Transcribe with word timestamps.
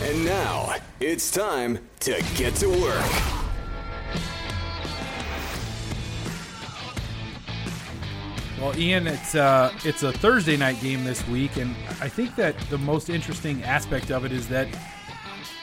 And 0.00 0.24
now 0.24 0.76
it's 1.00 1.28
time 1.28 1.78
to 2.00 2.24
get 2.36 2.54
to 2.56 2.68
work. 2.68 3.38
Well, 8.60 8.76
Ian, 8.76 9.08
it's 9.08 9.34
uh, 9.34 9.72
it's 9.84 10.04
a 10.04 10.12
Thursday 10.12 10.56
night 10.56 10.80
game 10.80 11.04
this 11.04 11.26
week, 11.26 11.56
and 11.56 11.74
I 12.00 12.08
think 12.08 12.36
that 12.36 12.56
the 12.70 12.78
most 12.78 13.10
interesting 13.10 13.62
aspect 13.64 14.10
of 14.10 14.24
it 14.24 14.30
is 14.30 14.48
that 14.48 14.68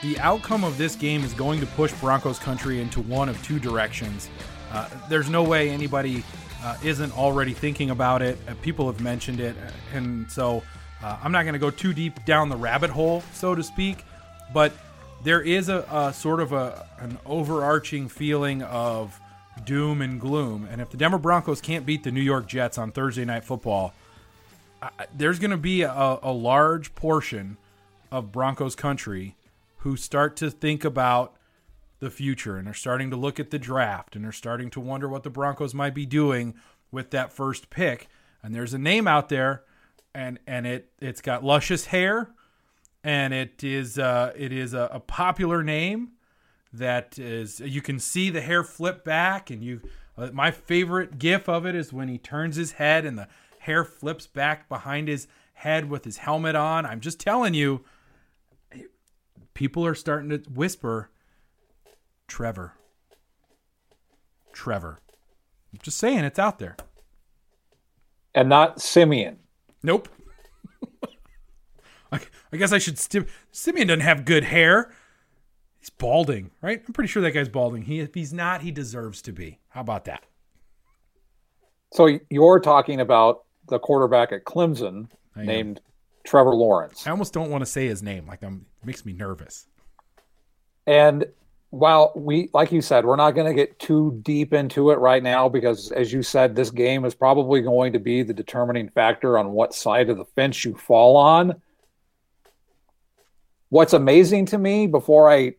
the 0.01 0.19
outcome 0.19 0.65
of 0.65 0.77
this 0.77 0.95
game 0.95 1.23
is 1.23 1.33
going 1.33 1.61
to 1.61 1.65
push 1.65 1.93
Broncos 1.93 2.37
country 2.37 2.81
into 2.81 3.01
one 3.01 3.29
of 3.29 3.41
two 3.41 3.59
directions. 3.59 4.29
Uh, 4.71 4.89
there's 5.09 5.29
no 5.29 5.43
way 5.43 5.69
anybody 5.69 6.23
uh, 6.61 6.77
isn't 6.83 7.17
already 7.17 7.53
thinking 7.53 7.89
about 7.89 8.21
it. 8.21 8.37
Uh, 8.47 8.53
people 8.61 8.85
have 8.91 9.01
mentioned 9.01 9.39
it, 9.39 9.55
and 9.93 10.29
so 10.29 10.61
uh, 11.01 11.17
I'm 11.23 11.31
not 11.31 11.43
going 11.43 11.53
to 11.53 11.59
go 11.59 11.71
too 11.71 11.93
deep 11.93 12.23
down 12.25 12.49
the 12.49 12.57
rabbit 12.57 12.89
hole, 12.89 13.23
so 13.33 13.55
to 13.55 13.63
speak. 13.63 14.03
But 14.53 14.73
there 15.23 15.41
is 15.41 15.69
a, 15.69 15.85
a 15.91 16.13
sort 16.13 16.39
of 16.39 16.51
a 16.51 16.87
an 16.99 17.17
overarching 17.25 18.07
feeling 18.07 18.61
of 18.63 19.19
doom 19.63 20.01
and 20.01 20.19
gloom. 20.19 20.67
And 20.71 20.81
if 20.81 20.89
the 20.89 20.97
Denver 20.97 21.17
Broncos 21.17 21.61
can't 21.61 21.85
beat 21.85 22.03
the 22.03 22.11
New 22.11 22.21
York 22.21 22.47
Jets 22.47 22.77
on 22.77 22.91
Thursday 22.91 23.25
Night 23.25 23.43
Football, 23.43 23.93
I, 24.81 24.89
there's 25.15 25.39
going 25.39 25.51
to 25.51 25.57
be 25.57 25.81
a, 25.81 26.19
a 26.21 26.31
large 26.31 26.93
portion 26.95 27.57
of 28.11 28.31
Broncos 28.31 28.75
country 28.75 29.35
who 29.77 29.97
start 29.97 30.35
to 30.37 30.49
think 30.51 30.83
about 30.83 31.35
the 31.99 32.09
future 32.09 32.57
and 32.57 32.67
are 32.67 32.73
starting 32.73 33.09
to 33.09 33.15
look 33.15 33.39
at 33.39 33.51
the 33.51 33.59
draft 33.59 34.15
and 34.15 34.25
are 34.25 34.31
starting 34.31 34.69
to 34.69 34.79
wonder 34.79 35.07
what 35.07 35.23
the 35.23 35.29
Broncos 35.29 35.73
might 35.73 35.93
be 35.93 36.05
doing 36.05 36.53
with 36.91 37.11
that 37.11 37.31
first 37.31 37.69
pick. 37.69 38.07
And 38.43 38.53
there's 38.53 38.73
a 38.73 38.77
name 38.77 39.07
out 39.07 39.29
there, 39.29 39.63
and 40.13 40.39
and 40.45 40.67
it 40.67 40.91
it's 40.99 41.21
got 41.21 41.43
luscious 41.43 41.85
hair, 41.87 42.29
and 43.05 43.35
it 43.35 43.63
is 43.63 43.99
uh, 43.99 44.33
it 44.35 44.51
is 44.51 44.73
a, 44.73 44.89
a 44.91 44.99
popular 44.99 45.63
name 45.63 46.09
that 46.73 47.17
is 47.19 47.61
you 47.61 47.81
can 47.81 47.99
see 47.99 48.31
the 48.31 48.41
hair 48.41 48.63
flip 48.63 49.05
back 49.05 49.49
and 49.51 49.63
you 49.63 49.79
uh, 50.17 50.31
my 50.33 50.49
favorite 50.49 51.19
gif 51.19 51.47
of 51.47 51.65
it 51.65 51.75
is 51.75 51.93
when 51.93 52.07
he 52.07 52.17
turns 52.17 52.55
his 52.55 52.73
head 52.73 53.05
and 53.05 53.17
the 53.17 53.27
hair 53.59 53.85
flips 53.85 54.25
back 54.27 54.67
behind 54.67 55.07
his 55.07 55.27
head 55.53 55.89
with 55.89 56.03
his 56.03 56.17
helmet 56.17 56.55
on. 56.55 56.85
I'm 56.85 56.99
just 56.99 57.19
telling 57.19 57.53
you 57.53 57.85
people 59.53 59.85
are 59.85 59.95
starting 59.95 60.29
to 60.29 60.37
whisper 60.49 61.11
trevor 62.27 62.73
trevor. 64.51 64.99
I'm 65.73 65.79
just 65.83 65.97
saying 65.97 66.23
it's 66.23 66.39
out 66.39 66.57
there. 66.59 66.75
And 68.33 68.49
not 68.49 68.81
Simeon. 68.81 69.37
nope 69.83 70.09
I, 72.15 72.21
I 72.53 72.57
guess 72.57 72.71
i 72.71 72.77
should 72.77 72.97
sti- 72.97 73.25
simeon 73.51 73.87
doesn't 73.87 74.01
have 74.01 74.25
good 74.25 74.45
hair 74.45 74.91
He's 75.85 75.91
balding, 75.91 76.49
right? 76.63 76.81
I'm 76.87 76.93
pretty 76.93 77.09
sure 77.09 77.21
that 77.21 77.29
guy's 77.29 77.47
balding. 77.47 77.83
He 77.83 77.99
if 77.99 78.15
he's 78.15 78.33
not, 78.33 78.63
he 78.63 78.71
deserves 78.71 79.21
to 79.21 79.31
be. 79.31 79.59
How 79.69 79.81
about 79.81 80.05
that? 80.05 80.23
So 81.93 82.17
you're 82.31 82.59
talking 82.59 83.01
about 83.01 83.43
the 83.67 83.77
quarterback 83.77 84.31
at 84.31 84.45
Clemson 84.45 85.09
named 85.35 85.81
Trevor 86.23 86.55
Lawrence. 86.55 87.05
I 87.05 87.11
almost 87.11 87.33
don't 87.33 87.51
want 87.51 87.61
to 87.61 87.67
say 87.67 87.85
his 87.85 88.01
name. 88.01 88.25
Like 88.25 88.43
I'm 88.43 88.65
it 88.81 88.87
makes 88.87 89.05
me 89.05 89.13
nervous. 89.13 89.67
And 90.87 91.27
while 91.69 92.13
we, 92.15 92.49
like 92.51 92.71
you 92.71 92.81
said, 92.81 93.05
we're 93.05 93.15
not 93.15 93.31
going 93.31 93.45
to 93.45 93.53
get 93.53 93.77
too 93.77 94.19
deep 94.23 94.53
into 94.53 94.89
it 94.89 94.97
right 94.97 95.21
now 95.21 95.47
because, 95.47 95.91
as 95.91 96.11
you 96.11 96.23
said, 96.23 96.55
this 96.55 96.71
game 96.71 97.05
is 97.05 97.13
probably 97.13 97.61
going 97.61 97.93
to 97.93 97.99
be 97.99 98.23
the 98.23 98.33
determining 98.33 98.89
factor 98.89 99.37
on 99.37 99.51
what 99.51 99.75
side 99.75 100.09
of 100.09 100.17
the 100.17 100.25
fence 100.25 100.65
you 100.65 100.73
fall 100.73 101.15
on. 101.15 101.61
What's 103.69 103.93
amazing 103.93 104.45
to 104.47 104.57
me 104.57 104.87
before 104.87 105.29
I 105.29 105.55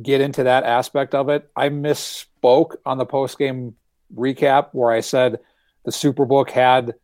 get 0.00 0.20
into 0.20 0.44
that 0.44 0.64
aspect 0.64 1.14
of 1.14 1.28
it, 1.28 1.50
I 1.54 1.68
misspoke 1.68 2.76
on 2.86 2.98
the 2.98 3.06
post 3.06 3.38
game 3.38 3.74
recap 4.14 4.68
where 4.72 4.90
I 4.90 5.00
said 5.00 5.40
the 5.84 5.90
Superbook 5.90 6.50
had 6.50 6.94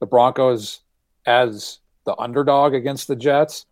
the 0.00 0.06
Broncos 0.06 0.80
as 1.26 1.78
the 2.04 2.16
underdog 2.16 2.74
against 2.74 3.08
the 3.08 3.16
Jets. 3.16 3.66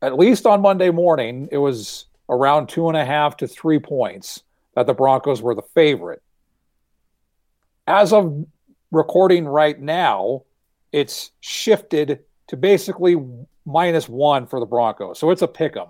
At 0.00 0.16
least 0.16 0.46
on 0.46 0.60
Monday 0.60 0.90
morning, 0.90 1.48
it 1.50 1.58
was 1.58 2.06
around 2.28 2.68
two 2.68 2.88
and 2.88 2.96
a 2.96 3.04
half 3.04 3.36
to 3.38 3.48
three 3.48 3.78
points 3.78 4.42
that 4.74 4.86
the 4.86 4.94
Broncos 4.94 5.42
were 5.42 5.54
the 5.54 5.62
favorite. 5.74 6.22
As 7.86 8.12
of 8.12 8.46
recording 8.92 9.46
right 9.46 9.80
now, 9.80 10.42
it's 10.92 11.32
shifted 11.40 12.20
to 12.48 12.56
basically 12.56 13.16
minus 13.64 14.08
one 14.08 14.46
for 14.46 14.60
the 14.60 14.66
Broncos. 14.66 15.18
So 15.18 15.30
it's 15.30 15.42
a 15.42 15.48
pick 15.48 15.76
'em. 15.76 15.88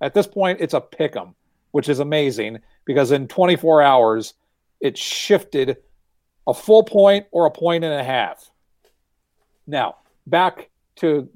At 0.00 0.14
this 0.14 0.26
point, 0.26 0.60
it's 0.60 0.74
a 0.74 0.80
pick 0.80 1.16
'em, 1.16 1.34
which 1.72 1.88
is 1.88 1.98
amazing 1.98 2.60
because 2.84 3.10
in 3.10 3.26
24 3.28 3.82
hours, 3.82 4.34
it 4.80 4.96
shifted 4.98 5.78
a 6.46 6.54
full 6.54 6.84
point 6.84 7.26
or 7.30 7.46
a 7.46 7.50
point 7.50 7.84
and 7.84 7.94
a 7.94 8.04
half. 8.04 8.50
Now, 9.66 9.96
back 10.26 10.68
to 10.96 11.28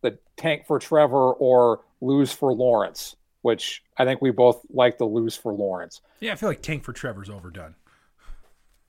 the 0.00 0.18
tank 0.36 0.64
for 0.66 0.78
Trevor 0.78 1.32
or 1.34 1.82
lose 2.00 2.32
for 2.32 2.52
Lawrence, 2.52 3.16
which 3.42 3.82
I 3.98 4.04
think 4.04 4.22
we 4.22 4.30
both 4.30 4.62
like 4.70 4.96
the 4.96 5.04
lose 5.04 5.36
for 5.36 5.52
Lawrence. 5.52 6.00
Yeah, 6.20 6.32
I 6.32 6.36
feel 6.36 6.48
like 6.48 6.62
Tank 6.62 6.82
for 6.82 6.92
Trevor's 6.92 7.28
overdone. 7.28 7.74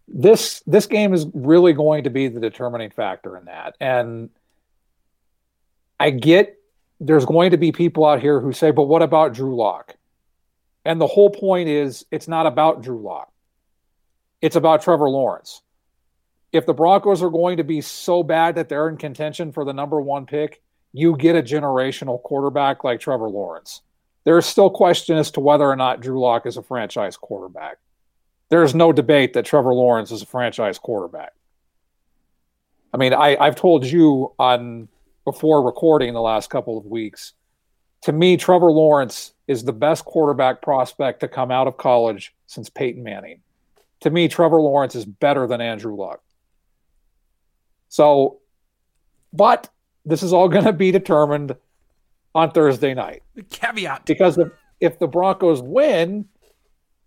This 0.08 0.62
this 0.62 0.86
game 0.86 1.14
is 1.14 1.26
really 1.34 1.74
going 1.74 2.04
to 2.04 2.10
be 2.10 2.28
the 2.28 2.40
determining 2.40 2.92
factor 2.92 3.38
in 3.38 3.46
that. 3.46 3.76
And 3.82 4.30
I 6.00 6.10
get 6.10 6.60
there's 7.00 7.26
going 7.26 7.52
to 7.52 7.58
be 7.58 7.72
people 7.72 8.06
out 8.06 8.22
here 8.22 8.40
who 8.40 8.54
say, 8.54 8.72
but 8.72 8.84
what 8.84 9.02
about 9.02 9.34
Drew 9.34 9.56
Lock? 9.56 9.96
And 10.86 11.02
the 11.02 11.08
whole 11.08 11.30
point 11.30 11.68
is 11.68 12.06
it's 12.12 12.28
not 12.28 12.46
about 12.46 12.84
Drew 12.84 13.02
Lock. 13.02 13.32
It's 14.42 14.56
about 14.56 14.82
Trevor 14.82 15.10
Lawrence. 15.10 15.62
If 16.52 16.66
the 16.66 16.74
Broncos 16.74 17.22
are 17.22 17.30
going 17.30 17.58
to 17.58 17.64
be 17.64 17.82
so 17.82 18.24
bad 18.24 18.56
that 18.56 18.70
they're 18.70 18.88
in 18.88 18.98
contention 18.98 19.52
for 19.52 19.66
the 19.66 19.74
number 19.74 20.00
one 20.00 20.26
pick, 20.26 20.62
you 20.94 21.18
get 21.18 21.36
a 21.36 21.44
generational 21.44 22.22
quarterback 22.22 22.84
like 22.84 23.00
Trevor 23.00 23.30
Lawrence. 23.30 23.82
There's 24.24 24.46
still 24.46 24.70
question 24.70 25.18
as 25.18 25.32
to 25.32 25.40
whether 25.40 25.66
or 25.66 25.76
not 25.76 26.02
Drew 26.02 26.20
Lock 26.20 26.46
is 26.46 26.58
a 26.58 26.64
franchise 26.64 27.18
quarterback. 27.18 27.78
There's 28.50 28.74
no 28.74 28.94
debate 28.94 29.34
that 29.34 29.46
Trevor 29.46 29.74
Lawrence 29.74 30.12
is 30.12 30.22
a 30.22 30.26
franchise 30.26 30.80
quarterback. 30.80 31.34
I 32.94 32.98
mean, 32.98 33.14
I, 33.14 33.36
I've 33.36 33.56
told 33.56 33.86
you 33.86 34.32
on 34.40 34.88
before 35.26 35.66
recording 35.66 36.14
the 36.14 36.22
last 36.22 36.50
couple 36.50 36.78
of 36.78 36.86
weeks. 36.86 37.34
To 38.04 38.12
me, 38.14 38.38
Trevor 38.38 38.72
Lawrence 38.72 39.34
is 39.48 39.64
the 39.64 39.74
best 39.74 40.06
quarterback 40.06 40.62
prospect 40.62 41.20
to 41.22 41.28
come 41.28 41.52
out 41.52 41.68
of 41.68 41.78
college 41.78 42.34
since 42.46 42.70
Peyton 42.70 43.04
Manning. 43.04 43.42
To 44.02 44.12
me, 44.12 44.28
Trevor 44.28 44.62
Lawrence 44.62 44.94
is 44.96 45.06
better 45.06 45.48
than 45.48 45.62
Andrew 45.62 45.96
Luck. 45.96 46.22
So, 47.90 48.40
but 49.34 49.70
this 50.06 50.22
is 50.22 50.32
all 50.32 50.48
going 50.50 50.66
to 50.66 50.74
be 50.74 50.92
determined 50.92 51.56
on 52.36 52.52
Thursday 52.52 52.94
night 52.94 53.24
The 53.34 53.44
caveat. 53.44 54.06
because 54.06 54.38
if, 54.38 54.50
if 54.80 55.00
the 55.00 55.08
Broncos 55.08 55.62
win, 55.62 56.26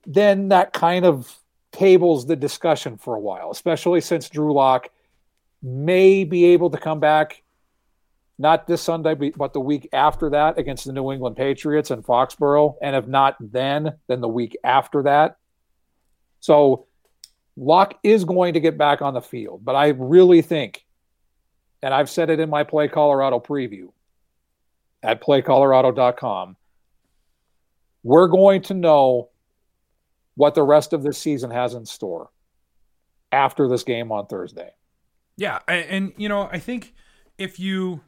then 0.07 0.49
that 0.49 0.73
kind 0.73 1.05
of 1.05 1.39
tables 1.71 2.27
the 2.27 2.35
discussion 2.35 2.97
for 2.97 3.15
a 3.15 3.21
while, 3.21 3.51
especially 3.51 4.01
since 4.01 4.29
Drew 4.29 4.53
Lock 4.53 4.89
may 5.63 6.25
be 6.25 6.47
able 6.47 6.71
to 6.71 6.79
come 6.79 6.99
back 6.99 7.43
not 8.39 8.67
this 8.67 8.81
Sunday, 8.81 9.15
but 9.15 9.53
the 9.53 9.61
week 9.61 9.89
after 9.93 10.31
that 10.31 10.59
against 10.59 10.85
the 10.85 10.93
New 10.93 11.11
England 11.11 11.37
Patriots 11.37 11.91
in 11.91 12.03
Foxborough. 12.03 12.77
And 12.81 12.95
if 12.95 13.07
not 13.07 13.37
then, 13.41 13.95
then 14.07 14.21
the 14.21 14.29
week 14.29 14.57
after 14.63 15.03
that. 15.03 15.37
So 16.41 16.87
Lock 17.57 17.99
is 18.05 18.25
going 18.25 18.55
to 18.55 18.61
get 18.61 18.79
back 18.79 19.03
on 19.03 19.15
the 19.15 19.21
field. 19.21 19.65
But 19.65 19.75
I 19.75 19.89
really 19.89 20.43
think, 20.43 20.85
and 21.83 21.93
I've 21.93 22.09
said 22.09 22.31
it 22.31 22.39
in 22.39 22.49
my 22.49 22.63
Play 22.63 22.87
Colorado 22.87 23.41
preview 23.41 23.89
at 25.03 25.21
playcolorado.com, 25.21 26.57
we're 28.05 28.29
going 28.29 28.63
to 28.63 28.75
know 28.75 29.31
what 30.37 30.55
the 30.55 30.63
rest 30.63 30.93
of 30.93 31.03
this 31.03 31.19
season 31.19 31.51
has 31.51 31.75
in 31.75 31.85
store 31.85 32.31
after 33.33 33.69
this 33.69 33.83
game 33.83 34.13
on 34.13 34.29
Thursday. 34.29 34.71
Yeah, 35.37 35.59
and, 35.67 35.85
and 35.91 36.13
you 36.17 36.29
know, 36.29 36.49
I 36.51 36.61
think 36.61 36.95
if 37.39 37.59
you 37.59 38.01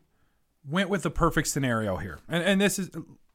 went 0.69 0.89
with 0.89 1.03
the 1.03 1.11
perfect 1.11 1.49
scenario 1.49 1.97
here, 1.97 2.21
and, 2.29 2.43
and 2.43 2.61
this 2.61 2.79
is, 2.79 2.91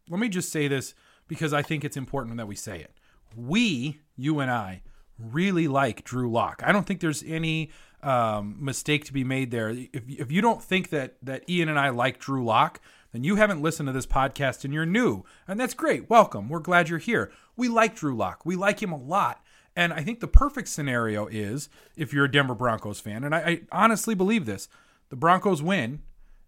let 0.10 0.20
me 0.20 0.30
just 0.30 0.52
say 0.52 0.68
this 0.68 0.94
because 1.28 1.54
I 1.54 1.62
think 1.62 1.84
it's 1.84 1.98
important 1.98 2.38
that 2.38 2.48
we 2.48 2.56
say 2.56 2.80
it. 2.80 2.92
We, 3.36 4.00
you 4.16 4.40
and 4.40 4.52
I, 4.52 4.82
really 5.18 5.68
like 5.68 6.04
Drew 6.04 6.30
Lock. 6.30 6.62
I 6.66 6.72
don't 6.72 6.86
think 6.86 7.00
there's 7.00 7.24
any 7.24 7.72
um, 8.04 8.58
mistake 8.60 9.06
to 9.06 9.14
be 9.14 9.24
made 9.24 9.52
there. 9.52 9.70
If, 9.70 10.04
if 10.08 10.32
you 10.32 10.42
don't 10.42 10.62
think 10.62 10.90
that 10.90 11.16
that 11.24 11.50
Ian 11.50 11.70
and 11.70 11.80
I 11.80 11.90
like 11.90 12.20
Drew 12.20 12.44
Lock, 12.44 12.80
then 13.12 13.24
you 13.24 13.36
haven't 13.36 13.62
listened 13.62 13.88
to 13.88 13.94
this 13.94 14.06
podcast 14.06 14.66
and 14.66 14.74
you're 14.74 14.86
new, 14.86 15.24
and 15.48 15.60
that's 15.60 15.74
great. 15.74 16.10
Welcome. 16.10 16.50
We're 16.50 16.60
glad 16.60 16.90
you're 16.90 17.00
here. 17.00 17.32
We 17.56 17.70
like 17.70 17.96
Drew 17.96 18.16
Lock. 18.16 18.46
We 18.46 18.56
like 18.56 18.82
him 18.82 18.92
a 18.92 18.98
lot. 18.98 19.42
And 19.78 19.92
I 19.92 20.04
think 20.04 20.22
the 20.22 20.28
perfect 20.28 20.70
scenario 20.70 21.28
is 21.28 21.70
if 21.98 22.14
you're 22.14 22.26
a 22.26 22.32
Denver 22.32 22.56
Broncos 22.56 23.00
fan, 23.00 23.24
and 23.24 23.36
I, 23.36 23.40
I 23.40 23.62
honestly 23.72 24.16
believe 24.16 24.46
this: 24.46 24.68
the 25.10 25.16
Broncos 25.16 25.62
win, 25.62 26.02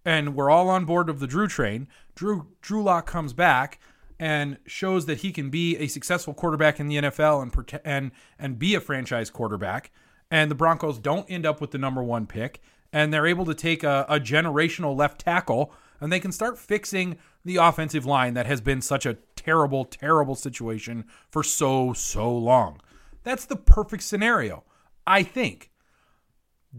and 0.08 0.36
we're 0.36 0.50
all 0.50 0.70
on 0.70 0.86
board 0.86 1.10
of 1.10 1.20
the 1.20 1.28
Drew 1.28 1.50
train. 1.50 1.86
Drew 2.16 2.48
Drew 2.62 2.82
Lock 2.82 3.06
comes 3.06 3.34
back 3.34 3.78
and 4.18 4.58
shows 4.66 5.06
that 5.06 5.20
he 5.20 5.34
can 5.34 5.50
be 5.50 5.76
a 5.76 5.88
successful 5.88 6.34
quarterback 6.34 6.80
in 6.80 6.88
the 6.88 6.96
NFL 6.96 7.44
and 7.44 7.82
and 7.84 8.12
and 8.40 8.58
be 8.58 8.74
a 8.74 8.80
franchise 8.80 9.30
quarterback. 9.30 9.92
And 10.32 10.50
the 10.50 10.56
Broncos 10.56 10.98
don't 10.98 11.30
end 11.30 11.46
up 11.46 11.60
with 11.60 11.72
the 11.72 11.78
number 11.78 12.02
one 12.02 12.26
pick, 12.26 12.62
and 12.94 13.14
they're 13.14 13.28
able 13.28 13.44
to 13.46 13.54
take 13.54 13.84
a, 13.84 14.06
a 14.08 14.18
generational 14.18 14.98
left 14.98 15.20
tackle, 15.20 15.74
and 16.00 16.12
they 16.12 16.22
can 16.22 16.32
start 16.32 16.58
fixing 16.58 17.18
the 17.44 17.58
offensive 17.58 18.06
line 18.06 18.34
that 18.34 18.46
has 18.46 18.62
been 18.62 18.82
such 18.82 19.06
a 19.06 19.18
terrible, 19.36 19.84
terrible 19.84 20.36
situation 20.36 21.04
for 21.30 21.44
so 21.44 21.92
so 21.92 22.34
long. 22.34 22.80
That's 23.24 23.44
the 23.44 23.58
perfect 23.58 24.04
scenario, 24.04 24.64
I 25.06 25.24
think. 25.24 25.70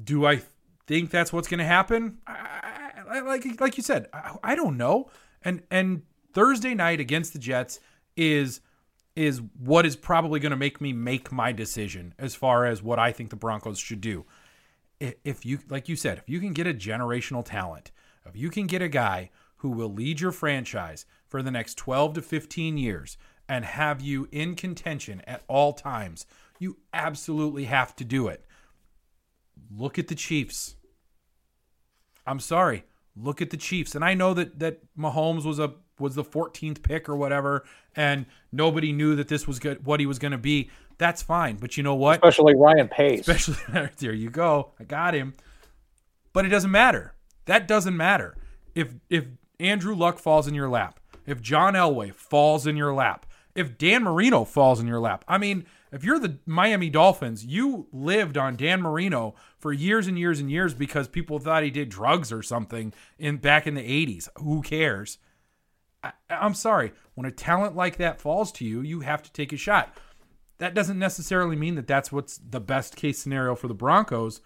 Do 0.02 0.24
I 0.24 0.40
think 0.86 1.10
that's 1.10 1.30
what's 1.30 1.48
going 1.48 1.58
to 1.58 1.66
happen? 1.66 2.18
I, 3.08 3.20
like 3.20 3.60
like 3.60 3.76
you 3.76 3.82
said, 3.82 4.08
I, 4.12 4.36
I 4.42 4.54
don't 4.54 4.76
know. 4.76 5.10
And 5.42 5.62
and 5.70 6.02
Thursday 6.32 6.74
night 6.74 7.00
against 7.00 7.32
the 7.32 7.38
Jets 7.38 7.80
is 8.16 8.60
is 9.16 9.42
what 9.58 9.84
is 9.84 9.96
probably 9.96 10.38
going 10.38 10.50
to 10.50 10.56
make 10.56 10.80
me 10.80 10.92
make 10.92 11.32
my 11.32 11.50
decision 11.50 12.14
as 12.18 12.34
far 12.34 12.66
as 12.66 12.82
what 12.82 12.98
I 12.98 13.10
think 13.10 13.30
the 13.30 13.36
Broncos 13.36 13.78
should 13.78 14.00
do. 14.00 14.24
If 15.00 15.44
you 15.44 15.58
like 15.68 15.88
you 15.88 15.96
said, 15.96 16.18
if 16.18 16.28
you 16.28 16.40
can 16.40 16.52
get 16.52 16.66
a 16.66 16.74
generational 16.74 17.44
talent, 17.44 17.90
if 18.26 18.36
you 18.36 18.50
can 18.50 18.66
get 18.66 18.82
a 18.82 18.88
guy 18.88 19.30
who 19.56 19.70
will 19.70 19.92
lead 19.92 20.20
your 20.20 20.32
franchise 20.32 21.04
for 21.26 21.42
the 21.42 21.50
next 21.50 21.76
12 21.76 22.14
to 22.14 22.22
15 22.22 22.78
years 22.78 23.16
and 23.48 23.64
have 23.64 24.00
you 24.00 24.28
in 24.30 24.54
contention 24.54 25.20
at 25.26 25.42
all 25.48 25.72
times, 25.72 26.26
you 26.58 26.76
absolutely 26.92 27.64
have 27.64 27.96
to 27.96 28.04
do 28.04 28.28
it. 28.28 28.44
Look 29.70 29.98
at 29.98 30.08
the 30.08 30.14
Chiefs. 30.14 30.76
I'm 32.26 32.40
sorry. 32.40 32.84
Look 33.20 33.42
at 33.42 33.50
the 33.50 33.56
Chiefs. 33.56 33.94
And 33.94 34.04
I 34.04 34.14
know 34.14 34.34
that 34.34 34.58
that 34.58 34.80
Mahomes 34.96 35.44
was 35.44 35.58
a 35.58 35.74
was 35.98 36.14
the 36.14 36.24
14th 36.24 36.82
pick 36.82 37.08
or 37.08 37.16
whatever, 37.16 37.64
and 37.96 38.26
nobody 38.52 38.92
knew 38.92 39.16
that 39.16 39.28
this 39.28 39.46
was 39.46 39.58
good, 39.58 39.84
what 39.84 40.00
he 40.00 40.06
was 40.06 40.18
going 40.18 40.32
to 40.32 40.38
be. 40.38 40.70
That's 40.98 41.22
fine. 41.22 41.56
But 41.56 41.76
you 41.76 41.82
know 41.82 41.94
what? 41.94 42.16
Especially 42.16 42.54
Ryan 42.54 42.88
Pace. 42.88 43.20
Especially 43.20 43.56
there 43.98 44.12
you 44.12 44.30
go. 44.30 44.72
I 44.78 44.84
got 44.84 45.14
him. 45.14 45.34
But 46.32 46.44
it 46.44 46.50
doesn't 46.50 46.70
matter. 46.70 47.14
That 47.46 47.66
doesn't 47.66 47.96
matter. 47.96 48.36
If 48.74 48.94
if 49.08 49.26
Andrew 49.60 49.94
Luck 49.94 50.18
falls 50.18 50.46
in 50.46 50.54
your 50.54 50.68
lap, 50.68 51.00
if 51.26 51.40
John 51.40 51.74
Elway 51.74 52.14
falls 52.14 52.66
in 52.66 52.76
your 52.76 52.94
lap, 52.94 53.26
if 53.54 53.78
Dan 53.78 54.04
Marino 54.04 54.44
falls 54.44 54.80
in 54.80 54.86
your 54.86 55.00
lap. 55.00 55.24
I 55.26 55.38
mean, 55.38 55.66
if 55.90 56.04
you're 56.04 56.18
the 56.18 56.38
Miami 56.46 56.90
Dolphins, 56.90 57.44
you 57.44 57.86
lived 57.92 58.36
on 58.36 58.56
Dan 58.56 58.82
Marino 58.82 59.34
for 59.58 59.72
years 59.72 60.06
and 60.06 60.18
years 60.18 60.40
and 60.40 60.50
years 60.50 60.74
because 60.74 61.08
people 61.08 61.38
thought 61.38 61.62
he 61.62 61.70
did 61.70 61.88
drugs 61.88 62.32
or 62.32 62.42
something 62.42 62.92
in 63.18 63.38
back 63.38 63.66
in 63.66 63.74
the 63.74 63.80
80s. 63.82 64.28
Who 64.36 64.62
cares? 64.62 65.18
I, 66.02 66.12
I'm 66.28 66.54
sorry. 66.54 66.92
When 67.14 67.26
a 67.26 67.32
talent 67.32 67.74
like 67.74 67.96
that 67.96 68.20
falls 68.20 68.52
to 68.52 68.64
you, 68.64 68.80
you 68.82 69.00
have 69.00 69.22
to 69.22 69.32
take 69.32 69.52
a 69.52 69.56
shot. 69.56 69.96
That 70.58 70.74
doesn't 70.74 70.98
necessarily 70.98 71.56
mean 71.56 71.76
that 71.76 71.86
that's 71.86 72.12
what's 72.12 72.38
the 72.38 72.60
best 72.60 72.96
case 72.96 73.18
scenario 73.18 73.54
for 73.54 73.68
the 73.68 73.74
Broncos, 73.74 74.40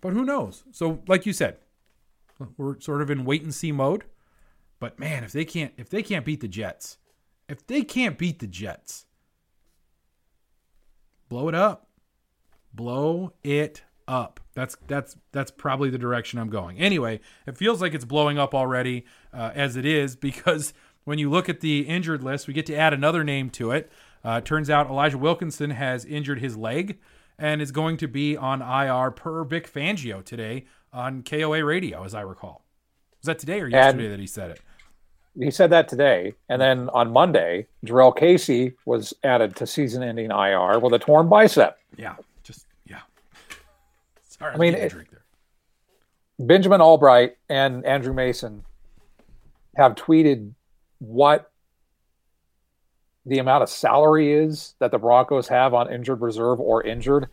but 0.00 0.12
who 0.12 0.24
knows? 0.24 0.64
So, 0.70 1.02
like 1.08 1.26
you 1.26 1.32
said, 1.32 1.58
we're 2.56 2.78
sort 2.80 3.02
of 3.02 3.10
in 3.10 3.24
wait 3.24 3.42
and 3.42 3.54
see 3.54 3.72
mode. 3.72 4.04
But 4.78 4.98
man, 4.98 5.24
if 5.24 5.32
they 5.32 5.44
can't 5.44 5.72
if 5.76 5.88
they 5.90 6.02
can't 6.02 6.24
beat 6.24 6.40
the 6.40 6.48
Jets, 6.48 6.98
if 7.48 7.66
they 7.66 7.82
can't 7.82 8.18
beat 8.18 8.38
the 8.38 8.46
Jets, 8.46 9.06
blow 11.28 11.48
it 11.48 11.54
up. 11.54 11.88
Blow 12.72 13.32
it 13.42 13.82
up. 14.06 14.40
That's 14.54 14.76
that's 14.86 15.16
that's 15.32 15.50
probably 15.50 15.90
the 15.90 15.98
direction 15.98 16.38
I'm 16.38 16.50
going. 16.50 16.78
Anyway, 16.78 17.20
it 17.46 17.56
feels 17.56 17.80
like 17.80 17.94
it's 17.94 18.04
blowing 18.04 18.38
up 18.38 18.54
already 18.54 19.04
uh, 19.32 19.52
as 19.54 19.76
it 19.76 19.86
is 19.86 20.16
because 20.16 20.74
when 21.04 21.18
you 21.18 21.30
look 21.30 21.48
at 21.48 21.60
the 21.60 21.80
injured 21.80 22.22
list, 22.22 22.46
we 22.46 22.54
get 22.54 22.66
to 22.66 22.76
add 22.76 22.92
another 22.92 23.24
name 23.24 23.50
to 23.50 23.70
it. 23.70 23.90
Uh, 24.24 24.40
turns 24.40 24.68
out 24.68 24.88
Elijah 24.88 25.18
Wilkinson 25.18 25.70
has 25.70 26.04
injured 26.04 26.40
his 26.40 26.56
leg 26.56 26.98
and 27.38 27.62
is 27.62 27.70
going 27.70 27.96
to 27.98 28.08
be 28.08 28.36
on 28.36 28.60
IR 28.60 29.10
per 29.12 29.44
Vic 29.44 29.72
Fangio 29.72 30.24
today 30.24 30.66
on 30.92 31.22
KOA 31.22 31.64
radio, 31.64 32.04
as 32.04 32.14
I 32.14 32.22
recall. 32.22 32.64
Was 33.20 33.26
that 33.26 33.38
today 33.38 33.60
or 33.60 33.68
yesterday 33.68 34.04
and 34.04 34.12
that 34.12 34.20
he 34.20 34.26
said 34.26 34.50
it? 34.50 34.60
He 35.38 35.50
said 35.50 35.70
that 35.70 35.88
today, 35.88 36.34
and 36.48 36.60
then 36.60 36.88
on 36.90 37.12
Monday, 37.12 37.66
Jurrell 37.84 38.16
Casey 38.16 38.74
was 38.84 39.14
added 39.22 39.54
to 39.56 39.66
season-ending 39.66 40.30
IR 40.30 40.80
with 40.80 40.92
a 40.92 40.98
torn 40.98 41.28
bicep. 41.28 41.78
Yeah, 41.96 42.16
just 42.42 42.66
yeah, 42.86 43.00
Sorry, 44.22 44.54
I 44.54 44.56
mean, 44.56 44.74
it, 44.74 44.92
Benjamin 46.40 46.80
Albright 46.80 47.36
and 47.48 47.84
Andrew 47.84 48.12
Mason 48.12 48.64
have 49.76 49.94
tweeted 49.94 50.52
what 50.98 51.50
the 53.26 53.38
amount 53.38 53.62
of 53.62 53.68
salary 53.68 54.32
is 54.32 54.74
that 54.78 54.90
the 54.90 54.98
Broncos 54.98 55.48
have 55.48 55.74
on 55.74 55.92
injured 55.92 56.20
reserve 56.20 56.60
or 56.60 56.82
injured. 56.82 57.28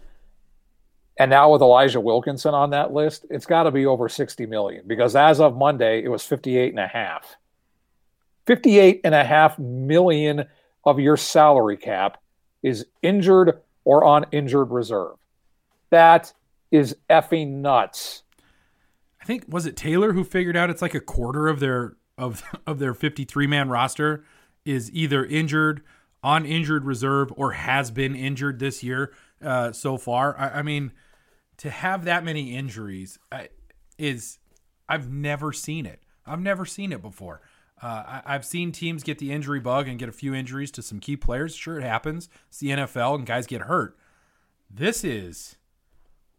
And 1.17 1.29
now 1.29 1.51
with 1.51 1.61
Elijah 1.61 2.01
Wilkinson 2.01 2.53
on 2.53 2.71
that 2.71 2.91
list, 2.91 3.25
it's 3.29 3.45
got 3.45 3.63
to 3.63 3.71
be 3.71 3.85
over 3.85 4.09
60 4.09 4.45
million 4.47 4.83
because 4.85 5.15
as 5.15 5.39
of 5.39 5.55
Monday, 5.55 6.03
it 6.03 6.09
was 6.09 6.23
58 6.23 6.71
and 6.71 6.79
a 6.79 6.87
half. 6.87 7.37
58 8.45 9.01
and 9.03 9.15
a 9.15 9.23
half 9.23 9.57
million 9.59 10.45
of 10.85 10.99
your 10.99 11.17
salary 11.17 11.77
cap 11.77 12.21
is 12.63 12.85
injured 13.01 13.61
or 13.83 14.03
on 14.03 14.25
injured 14.31 14.71
reserve. 14.71 15.17
That 15.89 16.33
is 16.71 16.95
effing 17.09 17.61
nuts. 17.61 18.23
I 19.21 19.25
think 19.25 19.45
was 19.47 19.65
it 19.65 19.75
Taylor 19.75 20.13
who 20.13 20.23
figured 20.23 20.55
out 20.55 20.69
it's 20.69 20.81
like 20.81 20.93
a 20.93 20.99
quarter 20.99 21.47
of 21.47 21.59
their 21.59 21.95
of 22.17 22.43
of 22.67 22.79
their 22.79 22.93
53 22.93 23.47
man 23.47 23.69
roster 23.69 24.23
is 24.65 24.91
either 24.91 25.23
injured, 25.23 25.81
on 26.23 26.45
injured 26.45 26.85
reserve, 26.85 27.31
or 27.35 27.51
has 27.51 27.91
been 27.91 28.15
injured 28.15 28.59
this 28.59 28.83
year 28.83 29.13
uh, 29.43 29.71
so 29.71 29.97
far. 29.97 30.37
I, 30.39 30.59
I, 30.59 30.61
mean, 30.63 30.91
to 31.57 31.69
have 31.69 32.05
that 32.05 32.23
many 32.23 32.55
injuries 32.55 33.19
I, 33.31 33.49
is 33.99 34.39
I've 34.89 35.09
never 35.09 35.53
seen 35.53 35.85
it. 35.85 36.01
I've 36.25 36.41
never 36.41 36.65
seen 36.65 36.91
it 36.91 37.01
before. 37.01 37.41
Uh, 37.81 38.21
I, 38.25 38.31
have 38.33 38.45
seen 38.45 38.71
teams 38.71 39.03
get 39.03 39.19
the 39.19 39.33
injury 39.33 39.59
bug 39.59 39.87
and 39.87 39.99
get 39.99 40.07
a 40.07 40.13
few 40.13 40.33
injuries 40.33 40.71
to 40.71 40.81
some 40.81 40.99
key 40.99 41.17
players. 41.17 41.53
Sure, 41.55 41.77
it 41.77 41.83
happens. 41.83 42.29
It's 42.47 42.59
the 42.59 42.69
NFL 42.69 43.15
and 43.15 43.25
guys 43.25 43.45
get 43.45 43.63
hurt. 43.63 43.97
This 44.69 45.03
is 45.03 45.57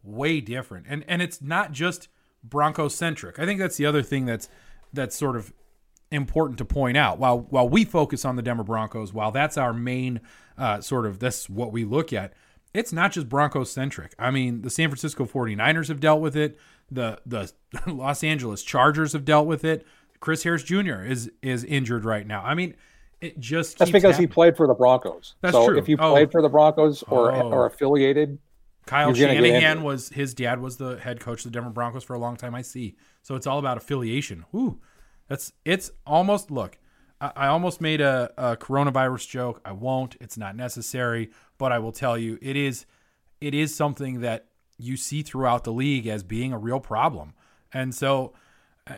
way 0.03 0.41
different. 0.41 0.87
And 0.89 1.05
and 1.07 1.21
it's 1.21 1.43
not 1.43 1.73
just 1.73 2.09
Bronco 2.43 2.89
centric. 2.89 3.39
I 3.39 3.45
think 3.45 3.61
that's 3.61 3.77
the 3.77 3.87
other 3.87 4.03
thing 4.03 4.25
that's 4.25 4.49
that's 4.93 5.17
sort 5.17 5.37
of 5.37 5.53
important 6.11 6.59
to 6.59 6.65
point 6.65 6.97
out. 6.97 7.19
While 7.19 7.41
while 7.41 7.69
we 7.69 7.85
focus 7.85 8.25
on 8.25 8.37
the 8.37 8.43
Denver 8.43 8.65
Broncos, 8.65 9.13
while 9.13 9.31
that's 9.31 9.59
our 9.59 9.73
main 9.73 10.21
uh, 10.57 10.81
sort 10.81 11.07
of 11.07 11.19
that's 11.19 11.49
what 11.49 11.73
we 11.73 11.85
look 11.85 12.13
at, 12.13 12.33
it's 12.73 12.93
not 12.93 13.13
just 13.13 13.29
Broncos 13.29 13.71
centric. 13.71 14.15
I 14.19 14.31
mean, 14.31 14.63
the 14.63 14.71
San 14.71 14.89
Francisco 14.89 15.25
49ers 15.27 15.89
have 15.89 16.01
dealt 16.01 16.21
with 16.21 16.37
it. 16.37 16.59
The 16.91 17.21
the 17.27 17.53
Los 17.87 18.23
Angeles 18.23 18.63
Chargers 18.63 19.13
have 19.13 19.25
dealt 19.25 19.47
with 19.47 19.65
it. 19.65 19.87
Chris 20.21 20.43
Harris 20.43 20.63
Jr. 20.63 21.03
is 21.03 21.31
is 21.43 21.65
injured 21.65 22.05
right 22.05 22.27
now. 22.27 22.43
I 22.43 22.55
mean, 22.55 22.75
it 23.21 23.39
just 23.39 23.79
that's 23.79 23.91
because 23.91 24.13
happening. 24.13 24.29
he 24.29 24.33
played 24.33 24.57
for 24.57 24.67
the 24.67 24.75
Broncos. 24.75 25.35
That's 25.41 25.55
so 25.55 25.67
true. 25.67 25.79
If 25.79 25.89
you 25.89 25.97
played 25.97 26.29
oh. 26.29 26.31
for 26.31 26.43
the 26.43 26.49
Broncos 26.49 27.03
or 27.05 27.33
oh. 27.33 27.51
or 27.51 27.67
affiliated, 27.67 28.39
Kyle 28.87 29.13
Shanahan 29.13 29.83
was 29.83 30.11
his 30.11 30.35
dad 30.35 30.61
was 30.61 30.77
the 30.77 30.99
head 30.99 31.21
coach 31.21 31.45
of 31.45 31.53
the 31.53 31.57
Denver 31.57 31.71
Broncos 31.71 32.05
for 32.05 32.15
a 32.15 32.19
long 32.19 32.37
time. 32.37 32.55
I 32.55 32.63
see. 32.63 32.97
So 33.23 33.35
it's 33.35 33.47
all 33.47 33.59
about 33.59 33.77
affiliation. 33.77 34.45
Ooh, 34.55 34.81
that's 35.29 35.53
it's 35.65 35.91
almost 36.07 36.51
look. 36.51 36.79
I, 37.21 37.33
I 37.35 37.47
almost 37.49 37.81
made 37.81 38.01
a, 38.01 38.31
a 38.37 38.57
coronavirus 38.57 39.29
joke. 39.29 39.61
I 39.65 39.73
won't. 39.73 40.17
It's 40.21 40.39
not 40.39 40.55
necessary. 40.55 41.31
But 41.59 41.73
I 41.73 41.79
will 41.79 41.93
tell 41.93 42.17
you, 42.17 42.39
it 42.41 42.57
is 42.57 42.87
it 43.41 43.55
is 43.55 43.75
something 43.75 44.21
that 44.21 44.47
you 44.79 44.97
see 44.97 45.23
throughout 45.23 45.65
the 45.65 45.73
league 45.73 46.07
as 46.07 46.23
being 46.23 46.53
a 46.53 46.59
real 46.59 46.81
problem. 46.81 47.35
And 47.73 47.95
so, 47.95 48.35
uh, 48.87 48.95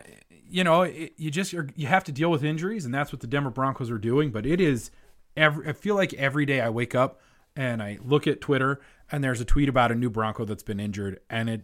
you 0.49 0.63
know, 0.63 0.83
it, 0.83 1.13
you 1.17 1.31
just 1.31 1.53
you 1.53 1.87
have 1.87 2.03
to 2.05 2.11
deal 2.11 2.31
with 2.31 2.43
injuries, 2.43 2.85
and 2.85 2.93
that's 2.93 3.11
what 3.11 3.21
the 3.21 3.27
Denver 3.27 3.49
Broncos 3.49 3.89
are 3.89 3.97
doing. 3.97 4.31
But 4.31 4.45
it 4.45 4.59
is 4.59 4.91
every. 5.37 5.67
I 5.67 5.73
feel 5.73 5.95
like 5.95 6.13
every 6.15 6.45
day 6.45 6.61
I 6.61 6.69
wake 6.69 6.95
up 6.95 7.21
and 7.55 7.81
I 7.81 7.97
look 8.03 8.27
at 8.27 8.41
Twitter 8.41 8.79
and 9.11 9.23
there's 9.23 9.41
a 9.41 9.45
tweet 9.45 9.69
about 9.69 9.91
a 9.91 9.95
new 9.95 10.09
Bronco 10.09 10.45
that's 10.45 10.63
been 10.63 10.79
injured, 10.79 11.19
and 11.29 11.49
it 11.49 11.61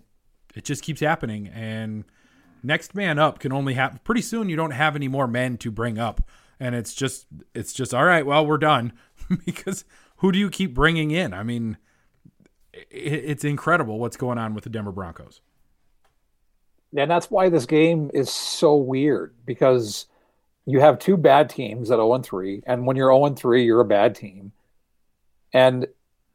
it 0.55 0.63
just 0.63 0.83
keeps 0.83 1.01
happening. 1.01 1.47
And 1.47 2.05
next 2.63 2.95
man 2.95 3.19
up 3.19 3.39
can 3.39 3.51
only 3.51 3.73
happen 3.73 3.99
pretty 4.03 4.21
soon. 4.21 4.49
You 4.49 4.55
don't 4.55 4.71
have 4.71 4.95
any 4.95 5.07
more 5.07 5.27
men 5.27 5.57
to 5.57 5.71
bring 5.71 5.97
up 5.97 6.21
and 6.59 6.75
it's 6.75 6.93
just 6.93 7.27
it's 7.53 7.73
just 7.73 7.93
all 7.93 8.05
right. 8.05 8.25
Well, 8.25 8.45
we're 8.45 8.57
done 8.57 8.93
because 9.45 9.85
who 10.17 10.31
do 10.31 10.39
you 10.39 10.49
keep 10.49 10.73
bringing 10.73 11.11
in? 11.11 11.33
I 11.33 11.43
mean, 11.43 11.77
it's 12.73 13.43
incredible 13.43 13.99
what's 13.99 14.17
going 14.17 14.37
on 14.37 14.53
with 14.53 14.63
the 14.63 14.69
Denver 14.69 14.91
Broncos. 14.91 15.41
And 16.97 17.11
that's 17.11 17.29
why 17.29 17.49
this 17.49 17.65
game 17.65 18.09
is 18.13 18.29
so 18.29 18.75
weird 18.75 19.33
because 19.45 20.07
you 20.65 20.79
have 20.79 20.99
two 20.99 21.17
bad 21.17 21.49
teams 21.49 21.91
at 21.91 21.97
0 21.97 22.13
and 22.13 22.25
3. 22.25 22.63
And 22.65 22.85
when 22.85 22.95
you're 22.95 23.11
0 23.11 23.25
and 23.25 23.37
3, 23.37 23.63
you're 23.63 23.81
a 23.81 23.85
bad 23.85 24.15
team. 24.15 24.51
And 25.53 25.87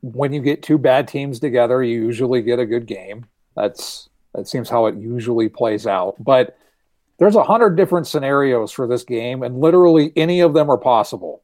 when 0.02 0.32
you 0.32 0.40
get 0.40 0.62
two 0.62 0.78
bad 0.78 1.08
teams 1.08 1.40
together, 1.40 1.82
you 1.82 2.02
usually 2.02 2.42
get 2.42 2.58
a 2.58 2.66
good 2.66 2.86
game. 2.86 3.26
That's 3.54 4.08
that 4.34 4.48
seems 4.48 4.68
how 4.68 4.86
it 4.86 4.96
usually 4.96 5.48
plays 5.48 5.86
out. 5.86 6.14
But 6.18 6.56
there's 7.18 7.36
a 7.36 7.42
hundred 7.42 7.76
different 7.76 8.06
scenarios 8.06 8.72
for 8.72 8.86
this 8.86 9.04
game, 9.04 9.42
and 9.42 9.60
literally 9.60 10.12
any 10.16 10.40
of 10.40 10.54
them 10.54 10.70
are 10.70 10.78
possible. 10.78 11.42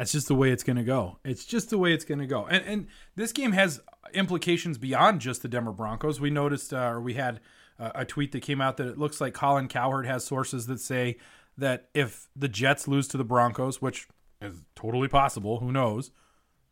That's 0.00 0.12
just 0.12 0.28
the 0.28 0.34
way 0.34 0.50
it's 0.50 0.62
going 0.62 0.78
to 0.78 0.82
go. 0.82 1.18
It's 1.26 1.44
just 1.44 1.68
the 1.68 1.76
way 1.76 1.92
it's 1.92 2.06
going 2.06 2.20
to 2.20 2.26
go. 2.26 2.46
And 2.46 2.64
and 2.64 2.86
this 3.16 3.32
game 3.32 3.52
has 3.52 3.82
implications 4.14 4.78
beyond 4.78 5.20
just 5.20 5.42
the 5.42 5.48
Denver 5.48 5.72
Broncos. 5.72 6.18
We 6.18 6.30
noticed, 6.30 6.72
uh, 6.72 6.92
or 6.92 7.02
we 7.02 7.12
had 7.14 7.38
uh, 7.78 7.90
a 7.94 8.06
tweet 8.06 8.32
that 8.32 8.40
came 8.40 8.62
out 8.62 8.78
that 8.78 8.86
it 8.86 8.96
looks 8.96 9.20
like 9.20 9.34
Colin 9.34 9.68
Cowherd 9.68 10.06
has 10.06 10.24
sources 10.24 10.66
that 10.68 10.80
say 10.80 11.18
that 11.58 11.90
if 11.92 12.28
the 12.34 12.48
Jets 12.48 12.88
lose 12.88 13.08
to 13.08 13.18
the 13.18 13.24
Broncos, 13.24 13.82
which 13.82 14.08
is 14.40 14.62
totally 14.74 15.06
possible, 15.06 15.60
who 15.60 15.70
knows, 15.70 16.12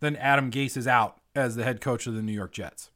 then 0.00 0.16
Adam 0.16 0.50
Gase 0.50 0.78
is 0.78 0.86
out 0.86 1.20
as 1.34 1.54
the 1.54 1.64
head 1.64 1.82
coach 1.82 2.06
of 2.06 2.14
the 2.14 2.22
New 2.22 2.32
York 2.32 2.52
Jets. 2.52 2.88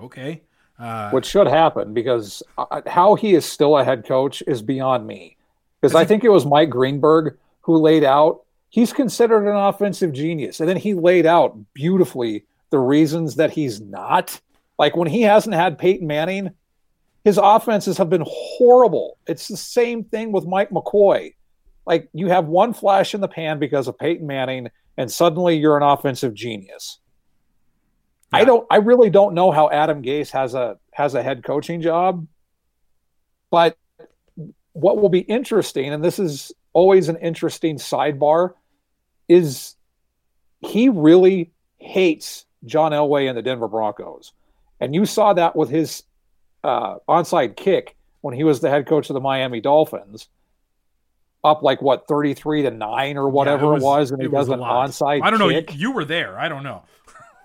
Okay. 0.00 0.44
Uh, 0.78 1.10
Which 1.10 1.26
should 1.26 1.46
happen 1.46 1.92
because 1.92 2.42
uh, 2.56 2.80
how 2.86 3.16
he 3.16 3.34
is 3.34 3.44
still 3.44 3.76
a 3.76 3.84
head 3.84 4.06
coach 4.06 4.42
is 4.46 4.62
beyond 4.62 5.06
me. 5.06 5.36
Because 5.82 5.94
I 5.94 6.06
think 6.06 6.24
it 6.24 6.30
was 6.30 6.46
Mike 6.46 6.70
Greenberg 6.70 7.36
who 7.60 7.76
laid 7.76 8.02
out 8.02 8.45
he's 8.76 8.92
considered 8.92 9.48
an 9.48 9.56
offensive 9.56 10.12
genius. 10.12 10.60
And 10.60 10.68
then 10.68 10.76
he 10.76 10.92
laid 10.92 11.24
out 11.24 11.56
beautifully 11.72 12.44
the 12.68 12.78
reasons 12.78 13.36
that 13.36 13.50
he's 13.50 13.80
not. 13.80 14.38
Like 14.78 14.94
when 14.94 15.08
he 15.08 15.22
hasn't 15.22 15.54
had 15.54 15.78
Peyton 15.78 16.06
Manning, 16.06 16.50
his 17.24 17.40
offenses 17.42 17.96
have 17.96 18.10
been 18.10 18.24
horrible. 18.26 19.16
It's 19.26 19.48
the 19.48 19.56
same 19.56 20.04
thing 20.04 20.30
with 20.30 20.44
Mike 20.44 20.68
McCoy. 20.68 21.34
Like 21.86 22.10
you 22.12 22.28
have 22.28 22.48
one 22.48 22.74
flash 22.74 23.14
in 23.14 23.22
the 23.22 23.28
pan 23.28 23.58
because 23.58 23.88
of 23.88 23.98
Peyton 23.98 24.26
Manning, 24.26 24.68
and 24.98 25.10
suddenly 25.10 25.56
you're 25.56 25.78
an 25.78 25.82
offensive 25.82 26.34
genius. 26.34 26.98
Yeah. 28.30 28.40
I 28.40 28.44
don't 28.44 28.66
I 28.70 28.76
really 28.76 29.08
don't 29.08 29.32
know 29.32 29.52
how 29.52 29.70
Adam 29.70 30.02
Gase 30.02 30.30
has 30.32 30.52
a 30.52 30.76
has 30.92 31.14
a 31.14 31.22
head 31.22 31.44
coaching 31.44 31.80
job. 31.80 32.26
But 33.50 33.78
what 34.74 34.98
will 34.98 35.08
be 35.08 35.20
interesting, 35.20 35.94
and 35.94 36.04
this 36.04 36.18
is 36.18 36.52
always 36.74 37.08
an 37.08 37.16
interesting 37.16 37.76
sidebar, 37.76 38.52
is 39.28 39.74
he 40.60 40.88
really 40.88 41.52
hates 41.78 42.46
John 42.64 42.92
Elway 42.92 43.28
and 43.28 43.36
the 43.36 43.42
Denver 43.42 43.68
Broncos. 43.68 44.32
And 44.80 44.94
you 44.94 45.06
saw 45.06 45.32
that 45.32 45.56
with 45.56 45.70
his 45.70 46.02
uh, 46.64 46.96
onside 47.08 47.56
kick 47.56 47.96
when 48.20 48.34
he 48.34 48.44
was 48.44 48.60
the 48.60 48.68
head 48.68 48.86
coach 48.86 49.08
of 49.08 49.14
the 49.14 49.20
Miami 49.20 49.60
Dolphins, 49.60 50.28
up 51.44 51.62
like 51.62 51.80
what 51.80 52.08
thirty 52.08 52.34
three 52.34 52.62
to 52.62 52.70
nine 52.70 53.16
or 53.16 53.28
whatever 53.28 53.66
yeah, 53.66 53.70
it, 53.70 53.74
was, 53.74 53.82
it, 53.82 53.86
was, 53.86 54.10
and 54.12 54.22
he 54.22 54.28
does 54.28 54.48
an 54.48 54.60
onside. 54.60 55.22
I 55.22 55.30
don't 55.30 55.38
know. 55.38 55.48
You, 55.48 55.62
kick. 55.62 55.78
you 55.78 55.92
were 55.92 56.04
there. 56.04 56.38
I 56.38 56.48
don't 56.48 56.64
know. 56.64 56.82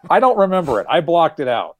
I 0.10 0.20
don't 0.20 0.38
remember 0.38 0.82
it. 0.82 0.88
I 0.90 1.02
blocked 1.02 1.40
it 1.40 1.48
out. 1.48 1.78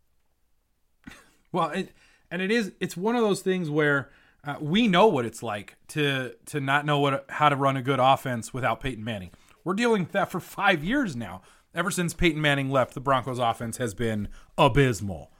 Well, 1.51 1.70
it, 1.72 1.89
and 2.29 2.41
it 2.41 2.51
is. 2.51 2.72
It's 2.79 2.96
one 2.96 3.15
of 3.15 3.24
those 3.24 3.41
things 3.41 3.70
where 3.70 4.12
uh, 4.43 4.55
we 4.62 4.88
know 4.88 5.08
what 5.08 5.25
it's 5.25 5.43
like 5.43 5.75
to 5.89 6.36
to 6.48 6.60
not 6.60 6.86
know 6.86 7.00
what 7.00 7.25
how 7.29 7.50
to 7.50 7.55
run 7.55 7.75
a 7.75 7.81
good 7.81 8.00
offense 8.00 8.53
without 8.53 8.79
Peyton 8.79 9.03
Manning. 9.03 9.31
We're 9.63 9.73
dealing 9.73 10.03
with 10.03 10.11
that 10.13 10.31
for 10.31 10.39
five 10.39 10.83
years 10.83 11.15
now. 11.15 11.41
Ever 11.73 11.91
since 11.91 12.13
Peyton 12.13 12.41
Manning 12.41 12.69
left, 12.69 12.93
the 12.93 12.99
Broncos' 12.99 13.39
offense 13.39 13.77
has 13.77 13.93
been 13.93 14.27
abysmal. 14.57 15.31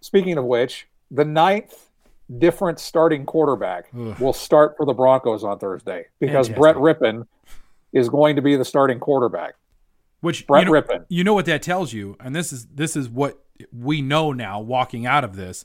Speaking 0.00 0.36
of 0.36 0.44
which, 0.44 0.88
the 1.10 1.24
ninth 1.24 1.90
different 2.38 2.78
starting 2.78 3.24
quarterback 3.24 3.88
Ugh. 3.96 4.18
will 4.18 4.32
start 4.32 4.76
for 4.76 4.86
the 4.86 4.94
Broncos 4.94 5.44
on 5.44 5.58
Thursday 5.58 6.06
because 6.18 6.48
Fantastic. 6.48 6.56
Brett 6.56 6.76
Rypien 6.76 7.26
is 7.92 8.08
going 8.08 8.36
to 8.36 8.42
be 8.42 8.56
the 8.56 8.64
starting 8.64 9.00
quarterback. 9.00 9.54
Which 10.20 10.46
Brett 10.46 10.66
you 10.66 10.72
know, 10.72 10.82
Rypien. 10.82 11.04
You 11.08 11.24
know 11.24 11.34
what 11.34 11.46
that 11.46 11.62
tells 11.62 11.92
you, 11.92 12.16
and 12.20 12.34
this 12.34 12.52
is 12.52 12.66
this 12.66 12.94
is 12.94 13.08
what 13.08 13.42
we 13.72 14.02
know 14.02 14.32
now 14.32 14.60
walking 14.60 15.06
out 15.06 15.24
of 15.24 15.36
this. 15.36 15.64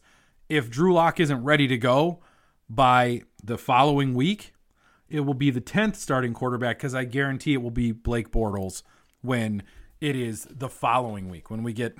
If 0.49 0.69
Drew 0.69 0.93
Lock 0.93 1.19
isn't 1.19 1.43
ready 1.43 1.67
to 1.67 1.77
go 1.77 2.21
by 2.69 3.23
the 3.43 3.57
following 3.57 4.13
week, 4.13 4.53
it 5.09 5.21
will 5.21 5.33
be 5.33 5.51
the 5.51 5.61
tenth 5.61 5.95
starting 5.95 6.33
quarterback 6.33 6.77
because 6.77 6.95
I 6.95 7.05
guarantee 7.05 7.53
it 7.53 7.61
will 7.61 7.71
be 7.71 7.91
Blake 7.91 8.31
Bortles 8.31 8.83
when 9.21 9.63
it 10.01 10.15
is 10.15 10.47
the 10.49 10.69
following 10.69 11.29
week 11.29 11.49
when 11.49 11.63
we 11.63 11.73
get 11.73 11.97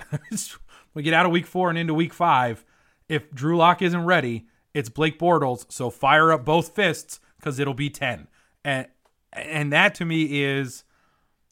we 0.94 1.02
get 1.02 1.14
out 1.14 1.26
of 1.26 1.32
week 1.32 1.46
four 1.46 1.68
and 1.68 1.78
into 1.78 1.94
week 1.94 2.12
five. 2.12 2.64
If 3.08 3.30
Drew 3.32 3.56
Lock 3.56 3.82
isn't 3.82 4.04
ready, 4.04 4.46
it's 4.74 4.88
Blake 4.88 5.18
Bortles. 5.18 5.70
So 5.70 5.90
fire 5.90 6.32
up 6.32 6.44
both 6.44 6.74
fists 6.74 7.20
because 7.38 7.58
it'll 7.58 7.74
be 7.74 7.90
ten, 7.90 8.28
and 8.64 8.86
and 9.32 9.72
that 9.72 9.94
to 9.96 10.04
me 10.04 10.42
is 10.42 10.84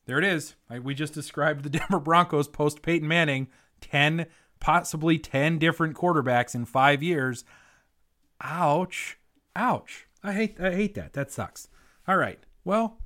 there 0.06 0.18
it 0.18 0.25
is. 0.25 0.54
we 0.82 0.94
just 0.94 1.14
described 1.14 1.62
the 1.62 1.70
Denver 1.78 2.00
Broncos 2.00 2.49
post 2.49 2.82
Peyton 2.82 3.08
Manning, 3.08 3.49
10, 3.80 4.26
possibly 4.61 5.18
10 5.18 5.58
different 5.58 5.96
quarterbacks 5.96 6.54
in 6.54 6.64
five 6.64 7.02
years. 7.02 7.44
Ouch. 8.40 9.18
Ouch. 9.56 10.06
I 10.25 10.33
hate 10.33 10.57
I 10.61 10.73
hate 10.73 10.95
that. 10.95 11.12
That 11.12 11.31
sucks. 11.31 11.69
All 12.09 12.16
right. 12.16 12.40
Well, 12.64 12.99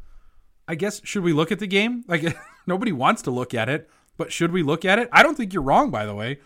I 0.69 0.77
guess 0.77 1.01
should 1.05 1.25
we 1.25 1.33
look 1.33 1.53
at 1.53 1.59
the 1.59 1.67
game? 1.67 2.05
Like 2.07 2.25
nobody 2.67 2.93
wants 2.93 3.23
to 3.23 3.31
look 3.31 3.53
at 3.53 3.69
it, 3.69 3.91
but 4.17 4.33
should 4.33 4.53
we 4.53 4.63
look 4.63 4.85
at 4.85 4.99
it? 4.99 5.09
I 5.13 5.23
don't 5.23 5.37
think 5.37 5.53
you're 5.53 5.63
wrong 5.63 5.91
by 5.91 6.07
the 6.07 6.15
way. 6.15 6.39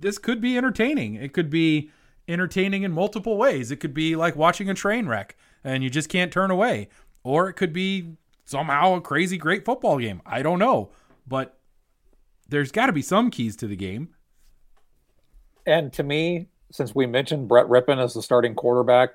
This 0.00 0.18
could 0.18 0.40
be 0.40 0.58
entertaining. 0.58 1.14
It 1.14 1.32
could 1.32 1.48
be 1.48 1.90
entertaining 2.28 2.82
in 2.82 2.92
multiple 2.92 3.36
ways. 3.36 3.70
It 3.70 3.76
could 3.76 3.94
be 3.94 4.16
like 4.16 4.34
watching 4.34 4.68
a 4.68 4.74
train 4.74 5.06
wreck 5.06 5.36
and 5.62 5.84
you 5.84 5.90
just 5.90 6.08
can't 6.08 6.32
turn 6.32 6.50
away. 6.50 6.88
Or 7.22 7.48
it 7.48 7.54
could 7.54 7.72
be 7.72 8.16
somehow 8.44 8.96
a 8.96 9.00
crazy 9.00 9.38
great 9.38 9.64
football 9.64 9.98
game. 9.98 10.20
I 10.26 10.42
don't 10.42 10.58
know, 10.58 10.90
but 11.26 11.58
there's 12.48 12.72
got 12.72 12.86
to 12.86 12.92
be 12.92 13.02
some 13.02 13.30
keys 13.30 13.54
to 13.56 13.68
the 13.68 13.76
game. 13.76 14.10
And 15.64 15.92
to 15.92 16.02
me, 16.02 16.48
since 16.72 16.94
we 16.94 17.06
mentioned 17.06 17.46
Brett 17.46 17.66
Rypien 17.66 18.02
as 18.02 18.14
the 18.14 18.22
starting 18.22 18.54
quarterback, 18.54 19.10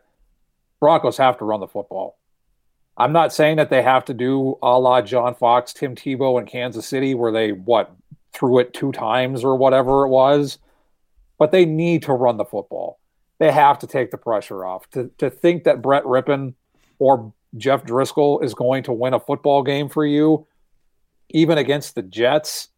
Broncos 0.80 1.18
have 1.18 1.38
to 1.40 1.46
run 1.46 1.60
the 1.60 1.68
football. 1.68 2.18
I'm 2.98 3.14
not 3.14 3.34
saying 3.34 3.58
that 3.58 3.70
they 3.70 3.84
have 3.84 4.06
to 4.06 4.14
do 4.14 4.58
a 4.62 4.80
la 4.80 5.02
John 5.02 5.36
Fox, 5.36 5.74
Tim 5.74 5.96
Tebow 5.96 6.40
in 6.40 6.48
Kansas 6.48 6.88
City, 6.88 7.14
where 7.14 7.32
they 7.32 7.52
what 7.52 7.96
threw 8.34 8.60
it 8.60 8.74
two 8.74 8.92
times 8.92 9.44
or 9.44 9.56
whatever 9.56 10.06
it 10.06 10.10
was, 10.10 10.58
but 11.38 11.52
they 11.52 11.66
need 11.66 12.04
to 12.04 12.14
run 12.14 12.38
the 12.38 12.46
football. 12.46 13.00
They 13.40 13.52
have 13.52 13.80
to 13.80 13.88
take 13.88 14.12
the 14.12 14.18
pressure 14.18 14.66
off. 14.66 14.90
To 14.92 15.12
to 15.20 15.30
think 15.30 15.64
that 15.66 15.82
Brett 15.82 16.04
Rypien 16.04 16.56
or 16.98 17.34
Jeff 17.56 17.84
Driskel 17.84 18.44
is 18.44 18.54
going 18.54 18.84
to 18.84 18.94
win 18.94 19.14
a 19.14 19.20
football 19.20 19.62
game 19.62 19.90
for 19.90 20.06
you, 20.06 20.48
even 21.30 21.58
against 21.58 21.96
the 21.96 22.02
Jets, 22.02 22.70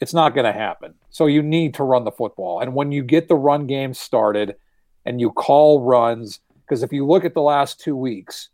it's 0.00 0.12
not 0.12 0.34
going 0.34 0.44
to 0.44 0.52
happen. 0.52 0.94
So 1.10 1.26
you 1.26 1.42
need 1.42 1.74
to 1.74 1.84
run 1.84 2.04
the 2.04 2.10
football. 2.10 2.60
And 2.60 2.74
when 2.74 2.90
you 2.90 3.04
get 3.04 3.28
the 3.28 3.36
run 3.36 3.66
game 3.66 3.94
started 3.94 4.56
and 5.04 5.20
you 5.20 5.30
call 5.30 5.80
runs, 5.80 6.40
because 6.64 6.82
if 6.82 6.92
you 6.92 7.06
look 7.06 7.24
at 7.24 7.34
the 7.34 7.42
last 7.42 7.80
two 7.80 7.96
weeks, 7.96 8.48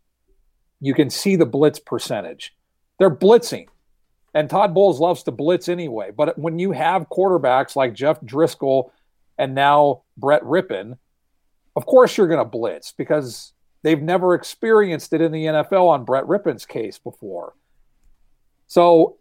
you 0.80 0.94
can 0.94 1.10
see 1.10 1.36
the 1.36 1.46
blitz 1.46 1.78
percentage. 1.78 2.54
They're 2.98 3.14
blitzing. 3.14 3.66
And 4.34 4.48
Todd 4.50 4.74
Bowles 4.74 5.00
loves 5.00 5.22
to 5.24 5.30
blitz 5.30 5.68
anyway. 5.68 6.10
But 6.16 6.38
when 6.38 6.58
you 6.58 6.72
have 6.72 7.08
quarterbacks 7.08 7.76
like 7.76 7.94
Jeff 7.94 8.20
Driskel 8.20 8.90
and 9.38 9.54
now 9.54 10.02
Brett 10.16 10.42
Rypien, 10.42 10.98
of 11.74 11.86
course 11.86 12.16
you're 12.16 12.28
going 12.28 12.38
to 12.38 12.44
blitz 12.44 12.92
because 12.92 13.52
They've 13.82 14.02
never 14.02 14.34
experienced 14.34 15.12
it 15.12 15.20
in 15.20 15.32
the 15.32 15.46
NFL 15.46 15.88
on 15.88 16.04
Brett 16.04 16.24
Rypien's 16.24 16.66
case 16.66 16.98
before. 16.98 17.54
So 18.66 19.16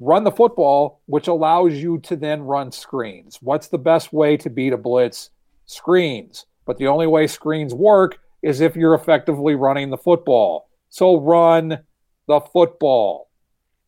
run 0.00 0.24
the 0.24 0.32
football, 0.32 1.00
which 1.06 1.28
allows 1.28 1.74
you 1.74 1.98
to 2.00 2.16
then 2.16 2.42
run 2.42 2.72
screens. 2.72 3.38
What's 3.42 3.68
the 3.68 3.78
best 3.78 4.12
way 4.12 4.36
to 4.38 4.50
beat 4.50 4.72
a 4.72 4.78
blitz? 4.78 5.30
Screens. 5.66 6.46
But 6.66 6.76
the 6.76 6.88
only 6.88 7.06
way 7.06 7.26
screens 7.26 7.72
work 7.72 8.18
is 8.42 8.60
if 8.60 8.76
you're 8.76 8.94
effectively 8.94 9.54
running 9.54 9.90
the 9.90 9.96
football. 9.96 10.68
So 10.88 11.18
run 11.18 11.80
the 12.26 12.40
football. 12.40 13.26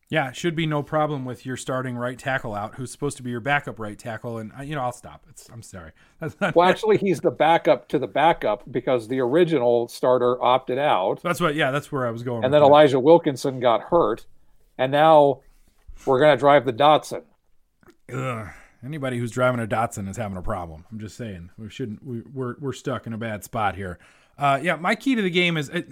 Yeah, 0.09 0.29
it 0.29 0.35
should 0.35 0.55
be 0.55 0.65
no 0.65 0.81
problem 0.81 1.23
with 1.23 1.45
your 1.45 1.55
starting 1.55 1.95
right 1.95 2.17
tackle 2.17 2.55
out, 2.55 2.75
who's 2.75 2.91
supposed 2.91 3.15
to 3.17 3.23
be 3.23 3.29
your 3.29 3.41
backup 3.41 3.77
right 3.77 3.97
tackle. 3.97 4.39
And 4.39 4.51
uh, 4.57 4.63
you 4.63 4.73
know, 4.73 4.81
I'll 4.81 4.91
stop. 4.91 5.23
It's 5.29 5.47
I'm 5.49 5.61
sorry. 5.61 5.91
well, 6.55 6.67
actually, 6.67 6.97
he's 6.97 7.19
the 7.19 7.29
backup 7.29 7.87
to 7.89 7.99
the 7.99 8.07
backup 8.07 8.63
because 8.71 9.07
the 9.07 9.19
original 9.19 9.87
starter 9.87 10.43
opted 10.43 10.79
out. 10.79 11.21
That's 11.21 11.39
what. 11.39 11.53
Yeah, 11.53 11.69
that's 11.69 11.91
where 11.91 12.07
I 12.07 12.11
was 12.11 12.23
going. 12.23 12.43
And 12.43 12.51
then 12.51 12.61
that. 12.61 12.67
Elijah 12.67 12.99
Wilkinson 12.99 13.59
got 13.59 13.81
hurt, 13.81 14.25
and 14.79 14.91
now 14.91 15.41
we're 16.07 16.19
gonna 16.19 16.37
drive 16.37 16.65
the 16.65 16.73
Datsun. 16.73 17.21
Ugh. 18.11 18.47
Anybody 18.83 19.19
who's 19.19 19.31
driving 19.31 19.59
a 19.59 19.67
Datsun 19.67 20.09
is 20.09 20.17
having 20.17 20.37
a 20.37 20.41
problem. 20.41 20.85
I'm 20.91 20.99
just 20.99 21.17
saying 21.17 21.51
we 21.57 21.69
shouldn't. 21.69 22.05
We, 22.05 22.21
we're 22.21 22.55
we're 22.59 22.73
stuck 22.73 23.05
in 23.07 23.13
a 23.13 23.17
bad 23.17 23.43
spot 23.43 23.75
here. 23.75 23.99
Uh, 24.37 24.59
yeah, 24.61 24.75
my 24.75 24.95
key 24.95 25.15
to 25.15 25.21
the 25.21 25.29
game 25.29 25.57
is 25.57 25.69
it, 25.69 25.89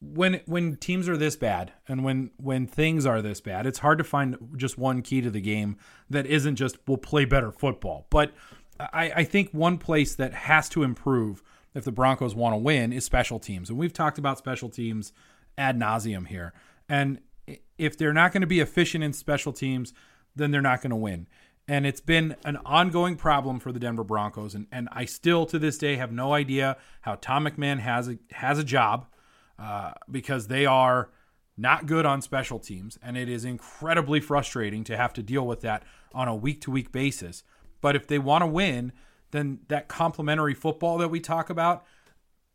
when 0.00 0.40
when 0.46 0.76
teams 0.76 1.08
are 1.08 1.16
this 1.16 1.36
bad 1.36 1.72
and 1.88 2.04
when 2.04 2.30
when 2.36 2.66
things 2.66 3.06
are 3.06 3.22
this 3.22 3.40
bad, 3.40 3.66
it's 3.66 3.78
hard 3.78 3.98
to 3.98 4.04
find 4.04 4.36
just 4.56 4.78
one 4.78 5.02
key 5.02 5.20
to 5.20 5.30
the 5.30 5.40
game 5.40 5.76
that 6.08 6.26
isn't 6.26 6.56
just 6.56 6.76
we'll 6.86 6.98
play 6.98 7.24
better 7.24 7.50
football. 7.50 8.06
But 8.10 8.32
I, 8.78 9.12
I 9.16 9.24
think 9.24 9.50
one 9.52 9.78
place 9.78 10.14
that 10.14 10.32
has 10.32 10.68
to 10.70 10.82
improve 10.82 11.42
if 11.74 11.84
the 11.84 11.92
Broncos 11.92 12.34
want 12.34 12.54
to 12.54 12.58
win 12.58 12.92
is 12.92 13.04
special 13.04 13.38
teams, 13.38 13.70
and 13.70 13.78
we've 13.78 13.92
talked 13.92 14.18
about 14.18 14.38
special 14.38 14.68
teams 14.68 15.12
ad 15.56 15.78
nauseum 15.78 16.26
here. 16.26 16.52
And 16.88 17.20
if 17.78 17.96
they're 17.96 18.12
not 18.12 18.32
going 18.32 18.40
to 18.40 18.46
be 18.46 18.60
efficient 18.60 19.04
in 19.04 19.12
special 19.12 19.52
teams, 19.52 19.92
then 20.34 20.50
they're 20.50 20.62
not 20.62 20.82
going 20.82 20.90
to 20.90 20.96
win. 20.96 21.26
And 21.70 21.86
it's 21.86 22.00
been 22.00 22.34
an 22.44 22.56
ongoing 22.66 23.14
problem 23.14 23.60
for 23.60 23.70
the 23.70 23.78
Denver 23.78 24.02
Broncos. 24.02 24.56
And, 24.56 24.66
and 24.72 24.88
I 24.90 25.04
still 25.04 25.46
to 25.46 25.56
this 25.56 25.78
day 25.78 25.94
have 25.94 26.10
no 26.10 26.34
idea 26.34 26.76
how 27.02 27.14
Tom 27.14 27.44
McMahon 27.44 27.78
has 27.78 28.08
a, 28.08 28.18
has 28.32 28.58
a 28.58 28.64
job 28.64 29.06
uh, 29.56 29.92
because 30.10 30.48
they 30.48 30.66
are 30.66 31.10
not 31.56 31.86
good 31.86 32.04
on 32.04 32.22
special 32.22 32.58
teams. 32.58 32.98
And 33.00 33.16
it 33.16 33.28
is 33.28 33.44
incredibly 33.44 34.18
frustrating 34.18 34.82
to 34.82 34.96
have 34.96 35.12
to 35.12 35.22
deal 35.22 35.46
with 35.46 35.60
that 35.60 35.84
on 36.12 36.26
a 36.26 36.34
week 36.34 36.60
to 36.62 36.72
week 36.72 36.90
basis. 36.90 37.44
But 37.80 37.94
if 37.94 38.08
they 38.08 38.18
want 38.18 38.42
to 38.42 38.48
win, 38.48 38.90
then 39.30 39.60
that 39.68 39.86
complementary 39.86 40.54
football 40.54 40.98
that 40.98 41.08
we 41.10 41.20
talk 41.20 41.50
about, 41.50 41.84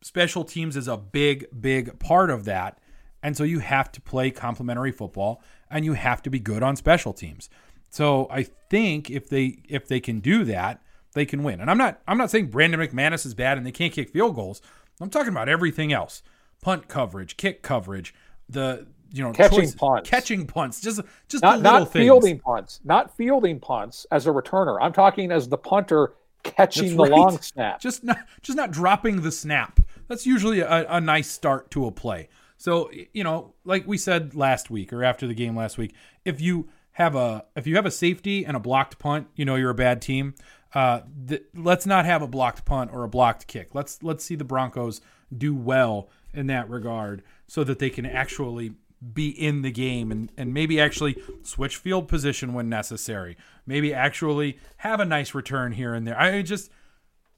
special 0.02 0.44
teams 0.44 0.76
is 0.76 0.90
a 0.90 0.98
big, 0.98 1.46
big 1.58 2.00
part 2.00 2.30
of 2.30 2.44
that. 2.44 2.80
And 3.24 3.38
so 3.38 3.46
you 3.46 3.60
have 3.60 3.94
to 3.94 4.02
play 4.02 4.30
complementary 4.30 4.92
football 4.92 5.42
and 5.72 5.86
you 5.86 5.94
have 5.94 6.22
to 6.24 6.30
be 6.30 6.40
good 6.40 6.62
on 6.62 6.76
special 6.76 7.14
teams. 7.14 7.50
So 7.96 8.28
I 8.30 8.44
think 8.44 9.10
if 9.10 9.30
they 9.30 9.60
if 9.70 9.88
they 9.88 10.02
can 10.02 10.20
do 10.20 10.44
that, 10.44 10.82
they 11.14 11.26
can 11.26 11.44
win. 11.44 11.62
And 11.62 11.72
I'm 11.72 11.78
not 11.78 12.02
I'm 12.06 12.18
not 12.18 12.30
saying 12.30 12.48
Brandon 12.48 12.78
McManus 12.78 13.26
is 13.26 13.34
bad 13.34 13.58
and 13.58 13.66
they 13.66 13.72
can't 13.72 13.94
kick 13.94 14.10
field 14.10 14.36
goals. 14.36 14.62
I'm 15.00 15.10
talking 15.10 15.30
about 15.30 15.48
everything 15.48 15.94
else. 15.94 16.22
Punt 16.62 16.90
coverage, 16.90 17.38
kick 17.38 17.62
coverage, 17.62 18.14
the 18.50 18.86
you 19.14 19.24
know 19.24 19.32
catching 19.32 19.60
choice, 19.60 19.76
punts, 19.76 20.10
catching 20.10 20.46
punts, 20.46 20.82
just 20.82 21.00
just 21.30 21.42
not, 21.42 21.62
not 21.62 21.90
fielding 21.90 22.38
punts, 22.38 22.82
not 22.84 23.16
fielding 23.16 23.62
punts 23.62 24.06
as 24.12 24.28
a 24.28 24.30
returner. 24.30 24.78
I'm 24.82 24.92
talking 24.92 25.32
as 25.32 25.48
the 25.48 25.58
punter 25.58 26.16
catching 26.44 26.98
That's 26.98 27.10
the 27.10 27.16
long 27.16 27.42
snap, 27.42 27.80
just 27.80 28.04
not 28.04 28.20
just 28.42 28.58
not 28.58 28.72
dropping 28.72 29.22
the 29.22 29.32
snap. 29.32 29.80
That's 30.10 30.26
usually 30.26 30.60
a, 30.60 30.86
a 30.90 31.00
nice 31.00 31.32
start 31.32 31.72
to 31.72 31.86
a 31.86 31.92
play. 31.94 32.28
So 32.58 32.92
you 33.14 33.24
know, 33.24 33.54
like 33.64 33.88
we 33.88 33.98
said 33.98 34.36
last 34.36 34.70
week 34.70 34.92
or 34.92 35.02
after 35.02 35.28
the 35.28 35.34
game 35.34 35.56
last 35.56 35.78
week, 35.78 35.94
if 36.26 36.42
you 36.42 36.68
have 36.96 37.16
a 37.16 37.44
if 37.56 37.68
you 37.68 37.76
have 37.76 37.86
a 37.86 37.92
safety 37.92 38.46
and 38.46 38.56
a 38.56 38.60
blocked 38.60 39.00
punt, 39.00 39.28
you 39.36 39.44
know 39.44 39.56
you're 39.56 39.70
a 39.70 39.76
bad 39.76 40.02
team. 40.02 40.34
Uh, 40.74 41.02
th- 41.28 41.44
let's 41.54 41.86
not 41.86 42.06
have 42.06 42.22
a 42.22 42.28
blocked 42.28 42.64
punt 42.66 42.90
or 42.94 43.04
a 43.04 43.10
blocked 43.10 43.48
kick. 43.48 43.76
Let's 43.76 44.02
let's 44.02 44.24
see 44.24 44.36
the 44.36 44.46
Broncos 44.46 45.02
do 45.36 45.54
well 45.54 46.10
in 46.34 46.48
that 46.48 46.70
regard, 46.70 47.22
so 47.48 47.66
that 47.66 47.80
they 47.80 47.90
can 47.90 48.06
actually 48.06 48.76
be 49.14 49.30
in 49.30 49.62
the 49.62 49.72
game 49.72 50.10
and, 50.10 50.32
and 50.38 50.54
maybe 50.54 50.80
actually 50.80 51.22
switch 51.44 51.76
field 51.76 52.08
position 52.08 52.54
when 52.54 52.70
necessary. 52.70 53.36
Maybe 53.66 53.94
actually 53.94 54.58
have 54.78 55.02
a 55.02 55.06
nice 55.06 55.34
return 55.34 55.74
here 55.74 55.94
and 55.94 56.08
there. 56.08 56.20
I 56.20 56.42
just 56.44 56.72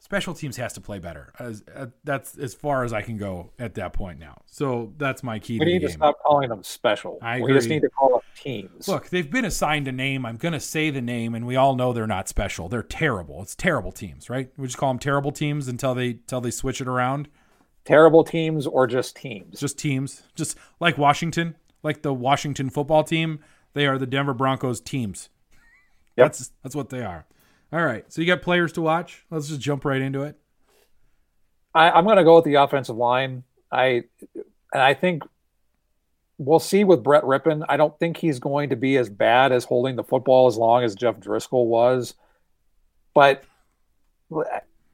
special 0.08 0.34
teams 0.34 0.56
has 0.56 0.72
to 0.72 0.80
play 0.80 1.00
better. 1.00 1.34
As, 1.38 1.62
uh, 1.76 1.88
that's 2.06 2.38
as 2.38 2.54
far 2.54 2.86
as 2.86 2.94
I 2.94 3.02
can 3.02 3.18
go 3.18 3.52
at 3.60 3.76
that 3.76 3.92
point 3.92 4.20
now. 4.20 4.42
So 4.46 4.94
that's 4.98 5.22
my 5.22 5.38
key. 5.38 5.60
We 5.60 5.66
to 5.66 5.72
need 5.74 5.82
to 5.82 5.90
stop 5.90 6.24
calling 6.24 6.48
them 6.48 6.64
special. 6.64 7.20
I 7.22 7.42
we 7.42 7.52
just 7.52 7.68
need 7.68 7.82
to 7.82 7.90
call 7.90 8.12
them 8.12 8.22
teams. 8.34 8.88
Look, 8.88 9.10
they've 9.10 9.30
been 9.30 9.44
assigned 9.44 9.86
a 9.90 9.92
name. 9.92 10.26
I'm 10.26 10.38
going 10.38 10.54
to 10.54 10.62
say 10.62 10.92
the 10.92 11.02
name, 11.02 11.36
and 11.36 11.46
we 11.46 11.58
all 11.58 11.76
know 11.76 11.92
they're 11.92 12.08
not 12.08 12.30
special. 12.30 12.70
They're 12.70 12.84
terrible. 12.84 13.42
It's 13.42 13.54
terrible 13.54 13.92
teams, 13.92 14.30
right? 14.30 14.50
We 14.56 14.68
just 14.68 14.78
call 14.78 14.92
them 14.92 15.00
terrible 15.00 15.34
teams 15.34 15.68
until 15.68 15.94
they 15.94 16.12
until 16.12 16.40
they 16.40 16.52
switch 16.52 16.80
it 16.80 16.88
around. 16.88 17.28
Terrible 17.84 18.24
teams 18.24 18.66
or 18.66 18.88
just 18.88 19.18
teams? 19.18 19.60
Just 19.60 19.78
teams. 19.78 20.24
Just 20.36 20.58
like 20.80 20.98
Washington, 20.98 21.58
like 21.84 22.02
the 22.02 22.14
Washington 22.14 22.70
football 22.70 23.04
team. 23.04 23.40
They 23.74 23.86
are 23.86 23.98
the 23.98 24.08
Denver 24.08 24.34
Broncos 24.34 24.80
teams. 24.80 25.28
Yep. 26.16 26.28
That's 26.28 26.52
that's 26.64 26.76
what 26.78 26.92
they 26.92 27.04
are. 27.04 27.26
All 27.72 27.84
right. 27.84 28.06
So 28.12 28.22
you 28.22 28.28
got 28.28 28.42
players 28.42 28.72
to 28.74 28.82
watch. 28.82 29.26
Let's 29.30 29.50
just 29.50 29.62
jump 29.62 29.86
right 29.86 30.02
into 30.02 30.24
it. 30.24 30.40
I, 31.74 31.98
am 31.98 32.06
going 32.06 32.18
to 32.18 32.24
go 32.24 32.36
with 32.36 32.46
the 32.46 32.56
offensive 32.56 32.96
line. 32.96 33.44
I 33.72 34.04
and 34.74 34.82
I 34.82 34.94
think 34.94 35.24
we'll 36.38 36.60
see 36.60 36.84
with 36.84 37.04
Brett 37.04 37.24
Rypien. 37.24 37.66
I 37.68 37.78
don't 37.78 37.98
think 38.00 38.18
he's 38.18 38.40
going 38.40 38.70
to 38.70 38.76
be 38.76 38.98
as 38.98 39.10
bad 39.10 39.52
as 39.52 39.66
holding 39.66 39.96
the 39.96 40.04
football 40.04 40.48
as 40.48 40.58
long 40.58 40.84
as 40.84 40.96
Jeff 40.96 41.20
Driskel 41.20 41.66
was. 41.66 42.16
But 43.14 43.44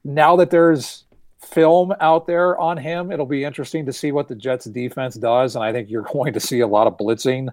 now 0.04 0.36
that 0.38 0.50
there's 0.50 1.06
film 1.42 1.94
out 2.00 2.28
there 2.28 2.58
on 2.58 2.78
him, 2.78 3.12
it'll 3.12 3.26
be 3.26 3.44
interesting 3.44 3.86
to 3.86 3.94
see 3.94 4.12
what 4.12 4.28
the 4.28 4.36
Jets 4.36 4.66
defense 4.66 5.16
does. 5.16 5.56
And 5.56 5.64
I 5.64 5.72
think 5.72 5.90
you're 5.90 6.02
going 6.14 6.34
to 6.34 6.40
see 6.40 6.62
a 6.62 6.68
lot 6.68 6.88
of 6.88 6.98
blitzing. 6.98 7.50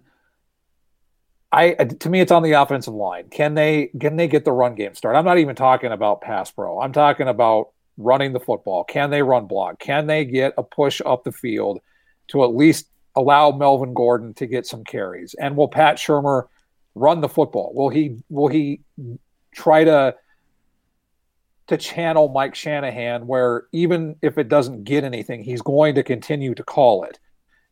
I 1.53 1.73
uh, 1.73 1.85
to 1.85 2.09
me 2.09 2.21
it's 2.21 2.33
on 2.33 2.43
the 2.43 2.53
offensive 2.53 2.95
line. 2.95 3.29
Can 3.31 3.55
they 3.55 3.91
can 3.99 4.17
they 4.17 4.29
get 4.29 4.45
the 4.45 4.53
run 4.53 4.75
game 4.75 4.95
started? 4.95 5.19
I'm 5.19 5.25
not 5.25 5.39
even 5.39 5.57
talking 5.57 5.93
about 5.93 6.21
pass 6.21 6.51
pro. 6.51 6.81
I'm 6.81 6.93
talking 6.93 7.29
about 7.29 7.71
running 7.97 8.33
the 8.33 8.41
football. 8.41 8.85
Can 8.85 9.11
they 9.11 9.23
run 9.23 9.47
block? 9.47 9.79
Can 9.79 10.07
they 10.07 10.25
get 10.25 10.55
a 10.57 10.63
push 10.63 11.01
up 11.05 11.25
the 11.25 11.33
field 11.33 11.81
to 12.29 12.45
at 12.45 12.55
least 12.55 12.89
allow 13.17 13.51
Melvin 13.51 13.95
Gordon 13.95 14.33
to 14.35 14.47
get 14.47 14.67
some 14.67 14.85
carries? 14.85 15.35
And 15.35 15.57
will 15.57 15.69
Pat 15.69 15.97
Shurmur 15.97 16.47
run 16.95 17.21
the 17.21 17.29
football? 17.29 17.73
Will 17.75 17.89
he 17.89 18.19
will 18.29 18.49
he 18.49 18.81
try 19.53 19.85
to 19.85 20.15
to 21.67 21.77
channel 21.77 22.29
Mike 22.29 22.55
Shanahan 22.55 23.27
where 23.27 23.65
even 23.73 24.17
if 24.23 24.39
it 24.39 24.49
doesn't 24.49 24.85
get 24.85 25.05
anything, 25.05 25.45
he's 25.45 25.63
going 25.63 25.95
to 25.95 26.03
continue 26.03 26.55
to 26.55 26.65
call 26.65 27.05
it. 27.05 27.19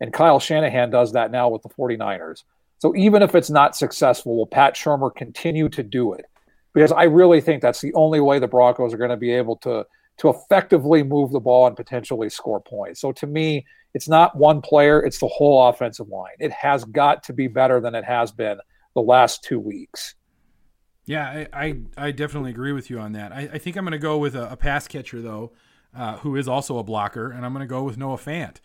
And 0.00 0.12
Kyle 0.12 0.38
Shanahan 0.38 0.90
does 0.90 1.12
that 1.12 1.32
now 1.32 1.48
with 1.48 1.62
the 1.62 1.68
49ers. 1.68 2.44
So 2.78 2.94
even 2.96 3.22
if 3.22 3.34
it's 3.34 3.50
not 3.50 3.76
successful, 3.76 4.36
will 4.36 4.46
Pat 4.46 4.74
Shurmur 4.74 5.14
continue 5.14 5.68
to 5.70 5.82
do 5.82 6.12
it? 6.12 6.24
Because 6.74 6.92
I 6.92 7.04
really 7.04 7.40
think 7.40 7.62
that's 7.62 7.80
the 7.80 7.92
only 7.94 8.20
way 8.20 8.38
the 8.38 8.46
Broncos 8.46 8.94
are 8.94 8.98
going 8.98 9.10
to 9.10 9.16
be 9.16 9.32
able 9.32 9.56
to 9.58 9.84
to 10.18 10.28
effectively 10.28 11.04
move 11.04 11.30
the 11.30 11.40
ball 11.40 11.66
and 11.66 11.76
potentially 11.76 12.28
score 12.28 12.60
points. 12.60 13.00
So 13.00 13.12
to 13.12 13.26
me, 13.26 13.64
it's 13.94 14.08
not 14.08 14.36
one 14.36 14.60
player, 14.60 15.00
it's 15.00 15.20
the 15.20 15.28
whole 15.28 15.68
offensive 15.68 16.08
line. 16.08 16.34
It 16.40 16.52
has 16.52 16.84
got 16.84 17.22
to 17.24 17.32
be 17.32 17.46
better 17.46 17.80
than 17.80 17.94
it 17.94 18.04
has 18.04 18.32
been 18.32 18.58
the 18.94 19.00
last 19.00 19.44
two 19.44 19.60
weeks. 19.60 20.14
Yeah, 21.06 21.46
I, 21.52 21.66
I, 21.66 21.80
I 21.96 22.10
definitely 22.10 22.50
agree 22.50 22.72
with 22.72 22.90
you 22.90 22.98
on 22.98 23.12
that. 23.12 23.32
I, 23.32 23.48
I 23.52 23.58
think 23.58 23.76
I'm 23.76 23.84
going 23.84 23.92
to 23.92 23.98
go 23.98 24.18
with 24.18 24.34
a, 24.34 24.50
a 24.50 24.56
pass 24.56 24.86
catcher, 24.88 25.22
though, 25.22 25.52
uh, 25.96 26.18
who 26.18 26.36
is 26.36 26.48
also 26.48 26.78
a 26.78 26.82
blocker, 26.82 27.30
and 27.30 27.46
I'm 27.46 27.52
going 27.52 27.66
to 27.66 27.72
go 27.72 27.82
with 27.82 27.96
Noah 27.96 28.18
Fant. 28.18 28.56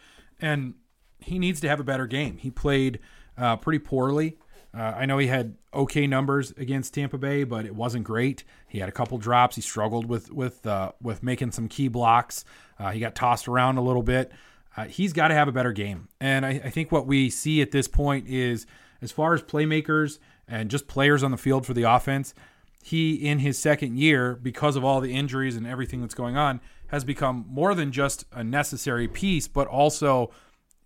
And 0.41 0.73
he 1.19 1.39
needs 1.39 1.62
to 1.62 1.69
have 1.69 1.80
a 1.80 1.86
better 1.86 2.08
game. 2.08 2.38
He 2.38 2.52
played 2.52 2.99
uh, 3.38 3.58
pretty 3.58 3.80
poorly. 3.80 4.38
Uh, 4.76 4.93
I 4.98 5.06
know 5.06 5.19
he 5.19 5.28
had 5.28 5.56
okay 5.74 6.08
numbers 6.08 6.52
against 6.58 6.96
Tampa 6.96 7.17
Bay, 7.17 7.43
but 7.43 7.65
it 7.65 7.76
wasn't 7.76 8.04
great. 8.06 8.43
He 8.67 8.80
had 8.80 8.89
a 8.89 8.91
couple 8.91 9.17
drops. 9.19 9.56
He 9.56 9.62
struggled 9.62 10.08
with 10.08 10.32
with 10.32 10.65
uh, 10.65 10.93
with 11.02 11.22
making 11.22 11.52
some 11.52 11.67
key 11.67 11.88
blocks. 11.88 12.43
Uh, 12.80 12.91
he 12.91 13.00
got 13.00 13.13
tossed 13.13 13.48
around 13.48 13.78
a 13.78 13.82
little 13.82 14.02
bit. 14.02 14.32
Uh, 14.76 14.86
he's 14.86 15.13
got 15.13 15.28
to 15.28 15.36
have 15.36 15.48
a 15.48 15.52
better 15.52 15.72
game, 15.72 16.08
and 16.19 16.43
I, 16.46 16.50
I, 16.65 16.69
think 16.72 16.91
what 16.91 17.06
we 17.06 17.30
see 17.30 17.62
at 17.62 17.69
this 17.69 17.88
point 17.88 18.28
is, 18.28 18.65
as 19.04 19.12
far 19.12 19.36
as 19.36 19.43
playmakers 19.43 20.17
and 20.48 20.72
just 20.72 20.88
players 20.88 21.22
on 21.22 21.30
the 21.30 21.38
field 21.38 21.67
for 21.67 21.76
the 21.76 21.84
offense, 21.84 22.34
he 22.82 23.13
in 23.13 23.38
his 23.38 23.60
second 23.60 24.00
year, 24.00 24.34
because 24.34 24.76
of 24.76 24.84
all 24.84 25.00
the 25.00 25.13
injuries 25.13 25.56
and 25.56 25.67
everything 25.67 26.02
that's 26.02 26.15
going 26.15 26.36
on, 26.36 26.60
has 26.88 27.04
become 27.04 27.46
more 27.48 27.76
than 27.76 27.91
just 27.91 28.26
a 28.32 28.43
necessary 28.43 29.08
piece, 29.08 29.48
but 29.48 29.67
also 29.67 30.32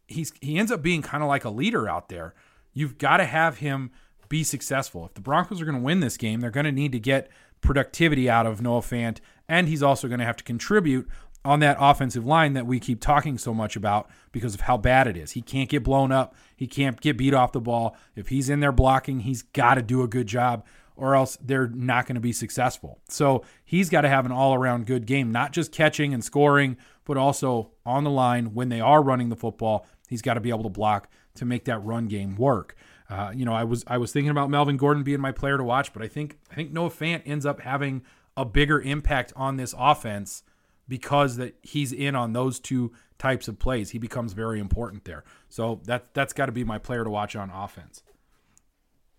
he's 0.08 0.34
he 0.42 0.58
ends 0.58 0.72
up 0.72 0.82
being 0.82 1.02
kind 1.02 1.24
of 1.24 1.30
like 1.30 1.46
a 1.46 1.50
leader 1.50 1.88
out 1.88 2.10
there. 2.10 2.34
You've 2.74 2.98
got 2.98 3.18
to 3.18 3.26
have 3.26 3.58
him 3.58 3.92
be 4.30 4.44
successful. 4.44 5.06
If 5.06 5.14
the 5.14 5.22
Broncos 5.22 5.62
are 5.62 5.66
going 5.66 5.78
to 5.78 5.84
win 5.84 6.00
this 6.00 6.18
game, 6.18 6.42
they're 6.42 6.52
going 6.52 6.66
to 6.66 6.72
need 6.72 6.92
to 6.92 7.00
get 7.00 7.30
productivity 7.62 8.30
out 8.30 8.46
of 8.46 8.62
Noah 8.62 8.82
Fant, 8.82 9.20
and 9.48 9.68
he's 9.68 9.82
also 9.82 10.08
going 10.08 10.20
to 10.20 10.26
have 10.26 10.38
to 10.38 10.44
contribute 10.44 11.08
on 11.46 11.60
that 11.62 11.78
offensive 11.80 12.26
line 12.26 12.54
that 12.54 12.68
we 12.68 12.80
keep 12.80 13.00
talking 13.00 13.38
so 13.38 13.54
much 13.54 13.76
about 13.76 14.10
because 14.32 14.54
of 14.54 14.62
how 14.62 14.76
bad 14.76 15.08
it 15.08 15.16
is. 15.16 15.32
He 15.32 15.42
can't 15.42 15.70
get 15.70 15.84
blown 15.84 16.12
up. 16.12 16.36
He 16.56 16.68
can't 16.68 17.00
get 17.00 17.18
beat 17.18 17.34
off 17.34 17.54
the 17.54 17.62
ball. 17.62 17.96
If 18.16 18.28
he's 18.28 18.50
in 18.50 18.60
there 18.60 18.74
blocking, 18.74 19.22
he's 19.22 19.44
got 19.44 19.76
to 19.76 19.82
do 19.82 20.04
a 20.04 20.08
good 20.08 20.28
job 20.28 20.66
or 20.98 21.16
else 21.16 21.38
they're 21.40 21.68
not 21.68 22.08
going 22.08 22.16
to 22.16 22.22
be 22.22 22.34
successful. 22.34 23.00
So 23.08 23.44
he's 23.64 23.90
got 23.90 24.02
to 24.02 24.10
have 24.10 24.26
an 24.26 24.32
all 24.32 24.56
around 24.56 24.88
good 24.88 25.06
game, 25.06 25.32
not 25.32 25.54
just 25.54 25.72
catching 25.72 26.14
and 26.14 26.24
scoring, 26.24 26.76
but 27.06 27.18
also 27.18 27.72
on 27.86 28.04
the 28.04 28.10
line 28.10 28.54
when 28.54 28.70
they 28.70 28.82
are 28.82 29.02
running 29.02 29.30
the 29.30 29.36
football 29.36 29.86
He's 30.08 30.22
got 30.22 30.36
to 30.36 30.40
be 30.40 30.50
able 30.50 30.64
to 30.64 30.70
block 30.70 31.10
to 31.36 31.46
make 31.46 31.66
that 31.66 31.80
run 31.80 32.08
game 32.08 32.36
work. 32.36 32.76
Uh, 33.10 33.32
you 33.34 33.46
know, 33.46 33.54
I 33.54 33.64
was 33.64 33.84
I 33.88 33.98
was 33.98 34.12
thinking 34.12 34.32
about 34.32 34.50
Melvin 34.50 34.78
Gordon 34.78 35.04
being 35.04 35.22
my 35.22 35.32
player 35.32 35.58
to 35.58 35.64
watch, 35.64 35.94
but 35.94 36.02
I 36.02 36.08
think 36.08 36.38
I 36.52 36.56
think 36.56 36.72
Noah 36.72 36.90
Fant 36.90 37.22
ends 37.26 37.46
up 37.46 37.62
having 37.62 38.04
a 38.36 38.46
bigger 38.46 38.82
impact 38.82 39.34
on 39.36 39.58
this 39.58 39.74
offense 39.78 40.44
because 40.88 41.38
that 41.38 41.56
he's 41.62 41.92
in 41.92 42.16
on 42.16 42.34
those 42.34 42.60
two 42.60 42.94
types 43.18 43.48
of 43.48 43.60
plays. 43.60 43.92
He 43.92 44.00
becomes 44.00 44.34
very 44.34 44.60
important 44.60 45.06
there. 45.06 45.24
So 45.50 45.82
that 45.86 46.14
that's 46.14 46.34
got 46.34 46.48
to 46.48 46.52
be 46.52 46.64
my 46.64 46.78
player 46.78 47.04
to 47.04 47.10
watch 47.10 47.36
on 47.36 47.50
offense. 47.50 48.04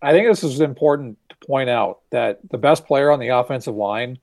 I 0.01 0.11
think 0.13 0.27
this 0.27 0.43
is 0.43 0.61
important 0.61 1.17
to 1.29 1.35
point 1.45 1.69
out 1.69 2.01
that 2.11 2.39
the 2.49 2.57
best 2.57 2.85
player 2.85 3.11
on 3.11 3.19
the 3.19 3.29
offensive 3.29 3.75
line 3.75 4.17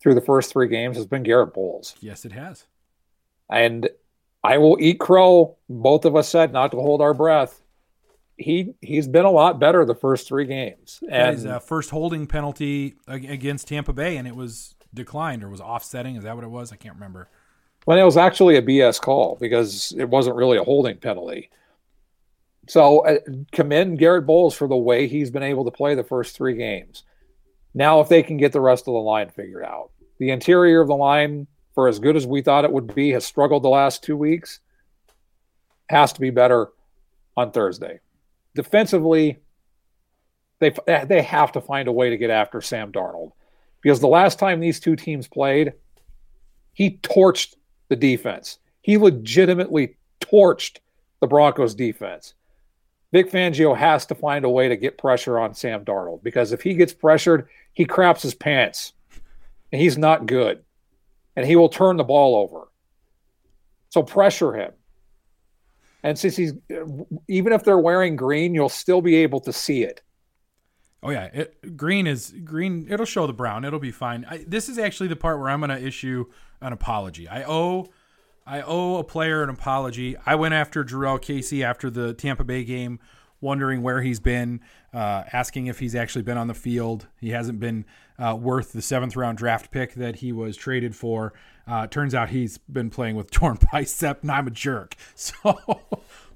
through 0.00 0.14
the 0.14 0.20
first 0.20 0.52
three 0.52 0.68
games 0.68 0.96
has 0.96 1.06
been 1.06 1.22
Garrett 1.22 1.52
Bolles. 1.52 1.94
Yes, 2.00 2.24
it 2.24 2.32
has. 2.32 2.66
And 3.50 3.90
I 4.44 4.58
will 4.58 4.76
eat 4.78 5.00
crow. 5.00 5.56
Both 5.68 6.04
of 6.04 6.14
us 6.14 6.28
said 6.28 6.52
not 6.52 6.70
to 6.72 6.76
hold 6.76 7.00
our 7.00 7.14
breath. 7.14 7.62
He 8.36 8.74
he's 8.82 9.08
been 9.08 9.24
a 9.24 9.30
lot 9.30 9.58
better 9.58 9.84
the 9.84 9.94
first 9.94 10.28
three 10.28 10.44
games. 10.44 11.02
And 11.10 11.34
his 11.34 11.46
uh, 11.46 11.58
first 11.60 11.90
holding 11.90 12.26
penalty 12.26 12.94
against 13.08 13.68
Tampa 13.68 13.92
Bay, 13.92 14.16
and 14.18 14.28
it 14.28 14.36
was 14.36 14.74
declined 14.92 15.42
or 15.42 15.48
was 15.48 15.60
offsetting. 15.60 16.16
Is 16.16 16.24
that 16.24 16.34
what 16.34 16.44
it 16.44 16.50
was? 16.50 16.72
I 16.72 16.76
can't 16.76 16.94
remember. 16.94 17.28
Well, 17.86 17.98
it 17.98 18.02
was 18.02 18.16
actually 18.16 18.56
a 18.56 18.62
BS 18.62 19.00
call 19.00 19.36
because 19.40 19.94
it 19.96 20.08
wasn't 20.08 20.36
really 20.36 20.58
a 20.58 20.64
holding 20.64 20.98
penalty. 20.98 21.50
So 22.66 23.06
uh, 23.06 23.18
commend 23.52 23.98
Garrett 23.98 24.26
Bolles 24.26 24.54
for 24.54 24.68
the 24.68 24.76
way 24.76 25.06
he's 25.06 25.30
been 25.30 25.42
able 25.42 25.64
to 25.64 25.70
play 25.70 25.94
the 25.94 26.04
first 26.04 26.36
three 26.36 26.56
games. 26.56 27.04
Now, 27.74 28.00
if 28.00 28.08
they 28.08 28.22
can 28.22 28.36
get 28.36 28.52
the 28.52 28.60
rest 28.60 28.82
of 28.82 28.94
the 28.94 29.00
line 29.00 29.28
figured 29.28 29.64
out, 29.64 29.90
the 30.18 30.30
interior 30.30 30.80
of 30.80 30.88
the 30.88 30.96
line, 30.96 31.46
for 31.74 31.88
as 31.88 31.98
good 31.98 32.16
as 32.16 32.26
we 32.26 32.40
thought 32.40 32.64
it 32.64 32.72
would 32.72 32.94
be, 32.94 33.10
has 33.10 33.26
struggled 33.26 33.64
the 33.64 33.68
last 33.68 34.02
two 34.02 34.16
weeks. 34.16 34.60
Has 35.90 36.12
to 36.14 36.20
be 36.20 36.30
better 36.30 36.68
on 37.36 37.50
Thursday. 37.50 38.00
Defensively, 38.54 39.38
they 40.60 40.72
they 41.06 41.20
have 41.20 41.52
to 41.52 41.60
find 41.60 41.88
a 41.88 41.92
way 41.92 42.10
to 42.10 42.16
get 42.16 42.30
after 42.30 42.60
Sam 42.60 42.92
Darnold 42.92 43.32
because 43.82 44.00
the 44.00 44.06
last 44.06 44.38
time 44.38 44.60
these 44.60 44.80
two 44.80 44.96
teams 44.96 45.28
played, 45.28 45.74
he 46.72 46.98
torched 47.02 47.56
the 47.88 47.96
defense. 47.96 48.58
He 48.80 48.96
legitimately 48.96 49.96
torched 50.20 50.78
the 51.20 51.26
Broncos 51.26 51.74
defense. 51.74 52.34
Vic 53.12 53.30
Fangio 53.30 53.76
has 53.76 54.06
to 54.06 54.14
find 54.14 54.44
a 54.44 54.50
way 54.50 54.68
to 54.68 54.76
get 54.76 54.98
pressure 54.98 55.38
on 55.38 55.54
Sam 55.54 55.84
Darnold 55.84 56.22
because 56.22 56.52
if 56.52 56.62
he 56.62 56.74
gets 56.74 56.92
pressured, 56.92 57.48
he 57.72 57.84
craps 57.84 58.22
his 58.22 58.34
pants 58.34 58.92
and 59.70 59.80
he's 59.80 59.98
not 59.98 60.26
good 60.26 60.64
and 61.36 61.46
he 61.46 61.56
will 61.56 61.68
turn 61.68 61.96
the 61.96 62.04
ball 62.04 62.36
over. 62.36 62.68
So 63.90 64.02
pressure 64.02 64.52
him. 64.52 64.72
And 66.02 66.18
since 66.18 66.36
he's 66.36 66.52
even 67.28 67.52
if 67.52 67.64
they're 67.64 67.78
wearing 67.78 68.16
green, 68.16 68.54
you'll 68.54 68.68
still 68.68 69.00
be 69.00 69.16
able 69.16 69.40
to 69.40 69.52
see 69.52 69.82
it. 69.82 70.02
Oh 71.02 71.10
yeah, 71.10 71.24
it, 71.32 71.76
green 71.76 72.06
is 72.06 72.34
green. 72.44 72.86
It'll 72.90 73.06
show 73.06 73.26
the 73.26 73.32
brown. 73.32 73.64
It'll 73.64 73.78
be 73.78 73.90
fine. 73.90 74.26
I, 74.28 74.44
this 74.46 74.68
is 74.68 74.78
actually 74.78 75.08
the 75.08 75.16
part 75.16 75.38
where 75.38 75.48
I'm 75.48 75.60
going 75.60 75.70
to 75.70 75.82
issue 75.82 76.26
an 76.60 76.72
apology. 76.72 77.28
I 77.28 77.44
owe 77.44 77.88
I 78.46 78.62
owe 78.62 78.98
a 78.98 79.04
player 79.04 79.42
an 79.42 79.50
apology. 79.50 80.16
I 80.26 80.34
went 80.34 80.54
after 80.54 80.84
Jurrell 80.84 81.20
Casey 81.20 81.64
after 81.64 81.88
the 81.88 82.12
Tampa 82.12 82.44
Bay 82.44 82.64
game, 82.64 83.00
wondering 83.44 83.82
where 83.82 84.00
he's 84.02 84.18
been, 84.18 84.60
uh, 84.92 85.22
asking 85.32 85.68
if 85.68 85.78
he's 85.78 85.94
actually 85.94 86.22
been 86.22 86.38
on 86.38 86.48
the 86.48 86.54
field. 86.54 87.06
He 87.20 87.30
hasn't 87.30 87.60
been 87.60 87.84
uh, 88.18 88.36
worth 88.40 88.72
the 88.72 88.82
seventh 88.82 89.14
round 89.14 89.38
draft 89.38 89.70
pick 89.70 89.94
that 89.94 90.16
he 90.16 90.32
was 90.32 90.56
traded 90.56 90.96
for. 90.96 91.32
Uh, 91.66 91.86
turns 91.86 92.14
out 92.14 92.30
he's 92.30 92.58
been 92.58 92.90
playing 92.90 93.14
with 93.14 93.30
torn 93.30 93.58
bicep, 93.70 94.22
and 94.22 94.32
I'm 94.32 94.48
a 94.48 94.50
jerk. 94.50 94.96
So, 95.14 95.54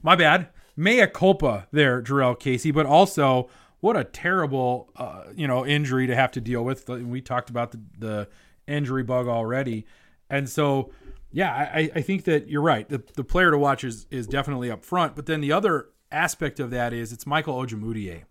my 0.03 0.15
bad. 0.15 0.51
Mea 0.77 1.09
culpa 1.09 1.67
there, 1.73 2.01
Jurrell 2.01 2.39
Casey, 2.39 2.71
but 2.71 2.87
also 2.87 3.49
what 3.81 3.97
a 3.97 4.05
terrible, 4.05 4.91
uh, 4.95 5.25
you 5.35 5.49
know, 5.49 5.67
injury 5.67 6.07
to 6.07 6.15
have 6.15 6.31
to 6.33 6.41
deal 6.41 6.65
with. 6.65 6.89
We 6.89 7.21
talked 7.21 7.51
about 7.51 7.73
the, 7.73 7.81
the 7.99 8.29
injury 8.69 9.03
bug 9.03 9.27
already, 9.27 9.87
and 10.31 10.49
so 10.49 10.93
yeah, 11.31 11.53
I, 11.53 11.91
I 11.95 12.01
think 12.01 12.25
that 12.25 12.49
you're 12.49 12.63
right. 12.63 12.89
The, 12.89 13.03
the 13.15 13.25
player 13.25 13.51
to 13.51 13.59
watch 13.59 13.85
is, 13.85 14.07
is 14.11 14.27
definitely 14.27 14.71
up 14.71 14.85
front. 14.85 15.15
But 15.15 15.27
then 15.27 15.41
the 15.41 15.53
other 15.53 15.89
aspect 16.11 16.61
of 16.61 16.71
that 16.71 16.93
is 16.93 17.13
it's 17.13 17.27
Michael 17.27 17.55
Ojemudia. 17.55 18.23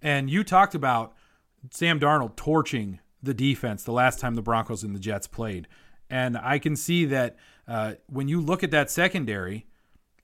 And 0.00 0.30
you 0.30 0.44
talked 0.44 0.74
about 0.74 1.14
Sam 1.70 1.98
Darnold 1.98 2.36
torching 2.36 3.00
the 3.22 3.34
defense 3.34 3.82
the 3.82 3.92
last 3.92 4.20
time 4.20 4.34
the 4.34 4.42
Broncos 4.42 4.84
and 4.84 4.94
the 4.94 5.00
Jets 5.00 5.26
played. 5.26 5.66
And 6.08 6.38
I 6.38 6.58
can 6.58 6.76
see 6.76 7.04
that 7.06 7.36
uh, 7.66 7.94
when 8.06 8.28
you 8.28 8.40
look 8.40 8.62
at 8.62 8.70
that 8.70 8.90
secondary 8.90 9.66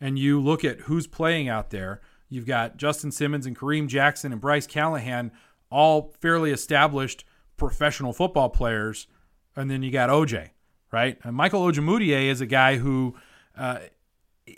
and 0.01 0.19
you 0.19 0.41
look 0.41 0.65
at 0.65 0.83
who's 0.83 1.07
playing 1.07 1.49
out 1.49 1.71
there, 1.71 2.01
you've 2.29 2.47
got 2.47 2.77
Justin 2.77 3.11
Simmons 3.11 3.47
and 3.47 3.59
Kareem 3.59 3.89
Jackson 3.89 4.33
and 4.33 4.41
Bryce 4.41 4.67
Callahan, 4.67 5.33
all 5.71 6.15
fairly 6.21 6.53
established 6.53 7.25
professional 7.57 8.13
football 8.13 8.49
players. 8.49 9.07
And 9.57 9.71
then 9.71 9.83
you 9.83 9.91
got 9.91 10.11
OJ 10.11 10.51
right? 10.95 11.19
And 11.25 11.35
Michael 11.35 11.67
Ojemudia 11.67 12.31
is 12.31 12.41
a 12.41 12.47
guy 12.47 12.77
who 12.77 13.17
uh, 13.59 13.79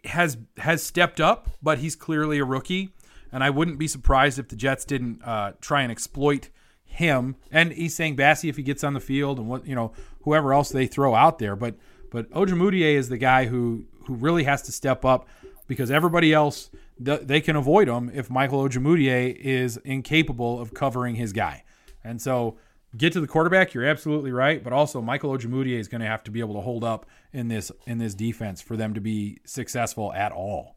has 0.05 0.38
has 0.59 0.83
stepped 0.83 1.20
up, 1.20 1.49
but 1.62 1.79
he's 1.79 1.96
clearly 1.96 2.38
a 2.38 2.44
rookie. 2.44 2.90
And 3.33 3.42
I 3.42 3.51
wouldn't 3.51 3.79
be 3.79 3.88
surprised 3.88 4.38
if 4.38 4.49
the 4.49 4.57
Jets 4.57 4.85
didn't 4.85 5.22
uh, 5.22 5.53
try 5.61 5.83
and 5.83 5.92
exploit 5.92 6.49
him. 6.85 7.37
And 7.51 7.72
Essang 7.72 8.16
Bassey 8.16 8.49
if 8.49 8.57
he 8.57 8.62
gets 8.62 8.83
on 8.85 8.94
the 8.94 9.01
field 9.01 9.38
and 9.38 9.49
what 9.49 9.66
you 9.66 9.75
know 9.75 9.92
whoever 10.22 10.53
else 10.53 10.70
they 10.70 10.87
throw 10.87 11.14
out 11.14 11.38
there. 11.38 11.57
But 11.57 11.77
but 12.11 12.31
Ojemudia 12.31 12.94
is 12.94 13.09
the 13.09 13.18
guy 13.18 13.46
who 13.46 13.85
who 14.07 14.14
really 14.14 14.44
has 14.44 14.62
to 14.62 14.72
step 14.72 15.05
up 15.05 15.29
because 15.66 15.90
everybody 15.90 16.33
else 16.33 16.70
they 16.99 17.40
can 17.40 17.57
avoid 17.57 17.88
him 17.88 18.11
if 18.14 18.31
Michael 18.31 18.66
Ojemudia 18.66 19.35
is 19.37 19.77
incapable 19.79 20.61
of 20.61 20.72
covering 20.72 21.16
his 21.16 21.33
guy. 21.33 21.62
And 22.03 22.22
so 22.22 22.57
get 22.96 23.12
to 23.12 23.20
the 23.20 23.27
quarterback, 23.27 23.75
you're 23.75 23.85
absolutely 23.85 24.33
right. 24.33 24.62
But 24.62 24.72
also, 24.72 25.01
Michael 25.01 25.37
Ojemudia 25.37 25.79
is 25.79 25.88
going 25.88 26.01
to 26.01 26.07
have 26.07 26.22
to 26.25 26.31
be 26.31 26.40
able 26.40 26.55
to 26.55 26.61
hold 26.61 26.85
up 26.85 27.07
in 27.33 27.49
this 27.49 27.72
in 27.87 27.99
this 27.99 28.14
defense 28.14 28.61
for 28.61 28.77
them 28.77 28.94
to 28.94 29.01
be 29.01 29.40
successful 29.44 30.12
at 30.12 30.33
all. 30.33 30.77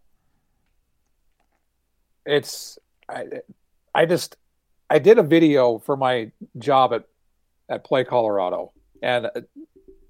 It's 2.25 2.77
I, 3.09 3.25
I 3.93 4.05
just 4.05 4.37
I 4.89 4.99
did 4.99 5.17
a 5.17 5.23
video 5.23 5.79
for 5.79 5.97
my 5.97 6.31
job 6.57 6.93
at 6.93 7.05
at 7.69 7.83
Play 7.83 8.03
Colorado, 8.03 8.71
and 9.01 9.29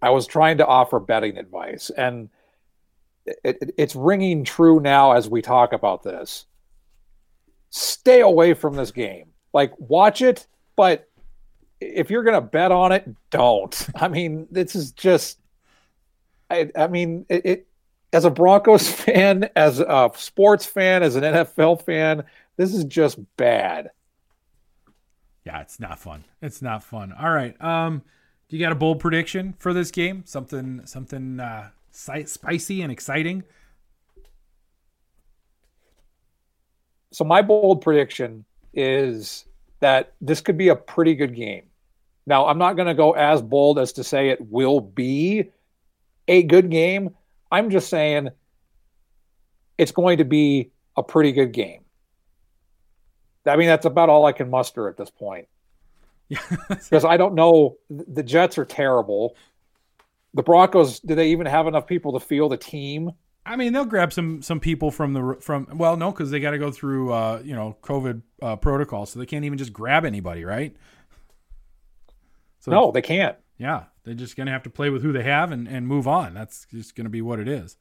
I 0.01 0.09
was 0.11 0.25
trying 0.25 0.57
to 0.59 0.65
offer 0.65 0.99
betting 0.99 1.37
advice, 1.37 1.89
and 1.89 2.29
it, 3.25 3.57
it, 3.61 3.75
it's 3.77 3.95
ringing 3.95 4.43
true 4.43 4.79
now 4.79 5.11
as 5.11 5.29
we 5.29 5.41
talk 5.41 5.73
about 5.73 6.03
this. 6.03 6.45
Stay 7.69 8.21
away 8.21 8.53
from 8.53 8.75
this 8.75 8.91
game. 8.91 9.29
Like 9.53 9.73
watch 9.77 10.21
it, 10.21 10.47
but 10.75 11.08
if 11.81 12.09
you're 12.09 12.23
going 12.23 12.35
to 12.35 12.41
bet 12.41 12.71
on 12.71 12.91
it, 12.91 13.07
don't. 13.29 13.87
I 13.95 14.07
mean, 14.07 14.47
this 14.51 14.75
is 14.75 14.91
just. 14.91 15.39
I, 16.49 16.71
I 16.75 16.87
mean, 16.87 17.25
it, 17.29 17.45
it, 17.45 17.67
as 18.11 18.25
a 18.25 18.29
Broncos 18.29 18.89
fan, 18.91 19.49
as 19.55 19.79
a 19.79 20.11
sports 20.15 20.65
fan, 20.65 21.03
as 21.03 21.15
an 21.15 21.23
NFL 21.23 21.83
fan, 21.83 22.23
this 22.57 22.73
is 22.73 22.83
just 22.85 23.19
bad. 23.37 23.91
Yeah, 25.45 25.61
it's 25.61 25.79
not 25.79 25.99
fun. 25.99 26.25
It's 26.41 26.61
not 26.61 26.83
fun. 26.83 27.13
All 27.13 27.31
right. 27.31 27.59
Um, 27.63 28.01
do 28.49 28.57
you 28.57 28.63
got 28.63 28.71
a 28.71 28.75
bold 28.75 28.99
prediction 28.99 29.55
for 29.59 29.73
this 29.73 29.91
game? 29.91 30.23
Something, 30.25 30.85
something 30.85 31.39
uh, 31.39 31.69
spicy 31.91 32.81
and 32.81 32.91
exciting. 32.91 33.43
So 37.11 37.23
my 37.23 37.41
bold 37.41 37.81
prediction 37.81 38.45
is 38.73 39.45
that 39.79 40.13
this 40.21 40.41
could 40.41 40.57
be 40.57 40.69
a 40.69 40.75
pretty 40.75 41.15
good 41.15 41.35
game. 41.35 41.63
Now, 42.29 42.45
I'm 42.45 42.59
not 42.59 42.75
going 42.75 42.87
to 42.87 42.93
go 42.93 43.13
as 43.13 43.41
bold 43.41 43.79
as 43.79 43.93
to 43.93 44.03
say 44.03 44.29
it 44.29 44.39
will 44.39 44.79
be 44.79 45.49
a 46.27 46.43
good 46.43 46.69
game. 46.69 47.15
I'm 47.51 47.71
just 47.71 47.89
saying 47.89 48.29
it's 49.79 49.91
going 49.91 50.19
to 50.19 50.25
be 50.25 50.69
a 50.95 51.01
pretty 51.01 51.31
good 51.31 51.51
game. 51.53 51.85
I 53.47 53.55
mean, 53.55 53.65
that's 53.65 53.87
about 53.87 54.09
all 54.09 54.27
I 54.27 54.31
can 54.31 54.51
muster 54.51 54.87
at 54.87 54.95
this 54.95 55.09
point. 55.09 55.47
because 56.29 57.03
I 57.03 57.17
don't 57.17 57.33
know. 57.33 57.77
The 57.89 58.21
Jets 58.21 58.59
are 58.59 58.65
terrible. 58.65 59.35
The 60.35 60.43
Broncos, 60.43 60.99
do 60.99 61.15
they 61.15 61.29
even 61.29 61.47
have 61.47 61.65
enough 61.65 61.87
people 61.87 62.13
to 62.13 62.23
field 62.23 62.53
a 62.53 62.57
team? 62.57 63.11
I 63.43 63.55
mean, 63.55 63.73
they'll 63.73 63.85
grab 63.85 64.13
some 64.13 64.43
some 64.43 64.59
people 64.59 64.91
from 64.91 65.13
the 65.13 65.37
from. 65.41 65.67
Well, 65.73 65.97
no, 65.97 66.11
because 66.11 66.29
they 66.29 66.39
got 66.39 66.51
to 66.51 66.59
go 66.59 66.69
through 66.69 67.11
uh, 67.11 67.41
you 67.43 67.55
know 67.55 67.75
COVID 67.81 68.21
uh, 68.39 68.55
protocol, 68.57 69.07
so 69.07 69.17
they 69.17 69.25
can't 69.25 69.45
even 69.45 69.57
just 69.57 69.73
grab 69.73 70.05
anybody, 70.05 70.45
right? 70.45 70.75
So 72.59 72.71
no, 72.71 72.91
they 72.91 73.01
can't. 73.01 73.37
Yeah, 73.57 73.85
they're 74.03 74.13
just 74.13 74.35
going 74.35 74.47
to 74.47 74.53
have 74.53 74.63
to 74.63 74.69
play 74.69 74.89
with 74.89 75.01
who 75.01 75.11
they 75.11 75.23
have 75.23 75.51
and, 75.51 75.67
and 75.67 75.87
move 75.87 76.07
on. 76.07 76.33
That's 76.33 76.65
just 76.71 76.95
going 76.95 77.05
to 77.05 77.09
be 77.09 77.21
what 77.21 77.39
it 77.39 77.47
is. 77.47 77.77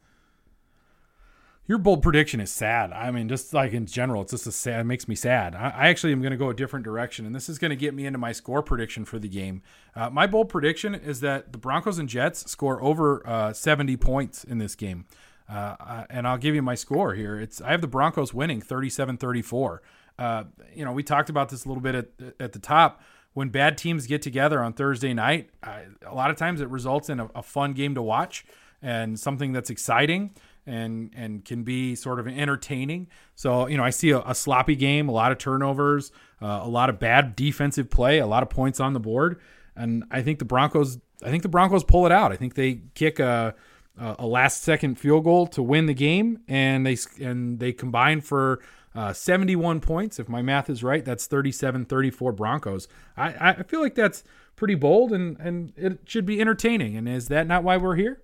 Your 1.69 1.77
bold 1.77 2.03
prediction 2.03 2.41
is 2.41 2.51
sad. 2.51 2.93
I 2.93 3.11
mean, 3.11 3.29
just 3.29 3.53
like 3.53 3.75
in 3.75 3.85
general, 3.85 4.23
it's 4.23 4.31
just 4.31 4.47
a 4.47 4.53
sad. 4.53 4.81
It 4.81 4.85
makes 4.85 5.07
me 5.07 5.15
sad. 5.15 5.55
I, 5.55 5.69
I 5.69 5.89
actually 5.89 6.13
am 6.13 6.23
going 6.23 6.31
to 6.31 6.39
go 6.39 6.49
a 6.49 6.55
different 6.55 6.85
direction, 6.85 7.27
and 7.27 7.35
this 7.35 7.49
is 7.49 7.59
going 7.59 7.71
to 7.71 7.77
get 7.77 7.93
me 7.93 8.07
into 8.07 8.19
my 8.19 8.33
score 8.33 8.63
prediction 8.63 9.05
for 9.05 9.19
the 9.19 9.29
game. 9.29 9.63
Uh, 9.95 10.09
my 10.09 10.27
bold 10.27 10.49
prediction 10.49 10.95
is 10.95 11.21
that 11.21 11.53
the 11.53 11.59
Broncos 11.59 11.99
and 11.99 12.09
Jets 12.09 12.51
score 12.51 12.83
over 12.83 13.23
uh, 13.29 13.53
70 13.53 13.99
points 13.99 14.45
in 14.45 14.59
this 14.59 14.75
game. 14.75 15.05
Uh, 15.49 15.77
uh 15.79 16.05
and 16.11 16.27
I'll 16.27 16.39
give 16.39 16.55
you 16.55 16.63
my 16.63 16.75
score 16.75 17.15
here. 17.15 17.39
It's 17.39 17.61
I 17.61 17.71
have 17.71 17.83
the 17.83 17.87
Broncos 17.87 18.33
winning 18.33 18.63
37-34. 18.63 19.79
Uh, 20.19 20.45
you 20.75 20.85
know, 20.85 20.93
we 20.93 21.03
talked 21.03 21.31
about 21.31 21.51
this 21.51 21.65
a 21.65 21.69
little 21.69 21.83
bit 21.83 21.95
at 21.95 22.09
at 22.41 22.53
the 22.53 22.59
top 22.59 23.03
when 23.35 23.49
bad 23.51 23.79
teams 23.79 24.07
get 24.07 24.23
together 24.23 24.63
on 24.63 24.73
Thursday 24.73 25.15
night, 25.15 25.51
uh, 25.63 25.81
a 26.07 26.15
lot 26.15 26.31
of 26.31 26.37
times 26.37 26.61
it 26.61 26.69
results 26.69 27.09
in 27.09 27.21
a, 27.21 27.27
a, 27.35 27.43
fun 27.43 27.73
game 27.73 27.95
to 27.95 28.03
watch 28.03 28.45
and 28.83 29.19
something 29.19 29.53
that's 29.53 29.71
exciting 29.71 30.31
and 30.67 31.13
and 31.17 31.45
can 31.45 31.63
be 31.63 31.95
sort 31.95 32.21
of 32.21 32.27
entertaining. 32.27 33.09
So 33.35 33.67
you 33.67 33.77
know, 33.77 33.85
I 33.85 33.91
see 33.91 34.11
a, 34.11 34.21
a 34.21 34.35
sloppy 34.35 34.77
game, 34.77 35.09
a 35.09 35.13
lot 35.13 35.33
of 35.33 35.39
turnovers, 35.39 36.13
uh, 36.43 36.61
a 36.63 36.69
lot 36.69 36.91
of 36.91 36.99
bad 36.99 37.37
defensive 37.37 37.91
play, 37.91 38.19
a 38.19 38.27
lot 38.27 38.43
of 38.43 38.51
points 38.51 38.81
on 38.81 38.93
the 38.93 39.01
board, 39.01 39.41
and 39.77 40.05
I 40.11 40.23
think 40.23 40.39
the 40.39 40.45
Broncos. 40.45 40.99
I 41.21 41.31
think 41.31 41.43
the 41.43 41.49
Broncos 41.49 41.83
pull 41.83 42.07
it 42.07 42.13
out. 42.13 42.31
I 42.31 42.37
think 42.37 42.55
they 42.55 42.83
kick 42.95 43.19
a 43.19 43.55
a 44.01 44.27
last 44.27 44.63
second 44.63 44.97
field 44.97 45.25
goal 45.25 45.47
to 45.49 45.63
win 45.63 45.87
the 45.87 45.95
game, 45.95 46.41
and 46.47 46.87
they 46.87 46.97
and 47.21 47.59
they 47.59 47.73
combined 47.73 48.25
for 48.25 48.61
uh, 48.95 49.13
71 49.13 49.81
points. 49.81 50.19
If 50.19 50.29
my 50.29 50.43
math 50.43 50.69
is 50.71 50.83
right, 50.83 51.05
that's 51.05 51.27
37 51.27 51.85
34 51.87 52.33
Broncos. 52.33 52.89
I, 53.17 53.51
I 53.59 53.63
feel 53.63 53.81
like 53.81 53.95
that's 53.95 54.25
pretty 54.57 54.75
bold 54.75 55.13
and, 55.13 55.39
and 55.39 55.73
it 55.77 56.01
should 56.05 56.27
be 56.27 56.41
entertaining. 56.41 56.97
And 56.97 57.09
is 57.09 57.29
that 57.29 57.47
not 57.47 57.65
why 57.65 57.77
we're 57.77 57.97
here? 57.97 58.23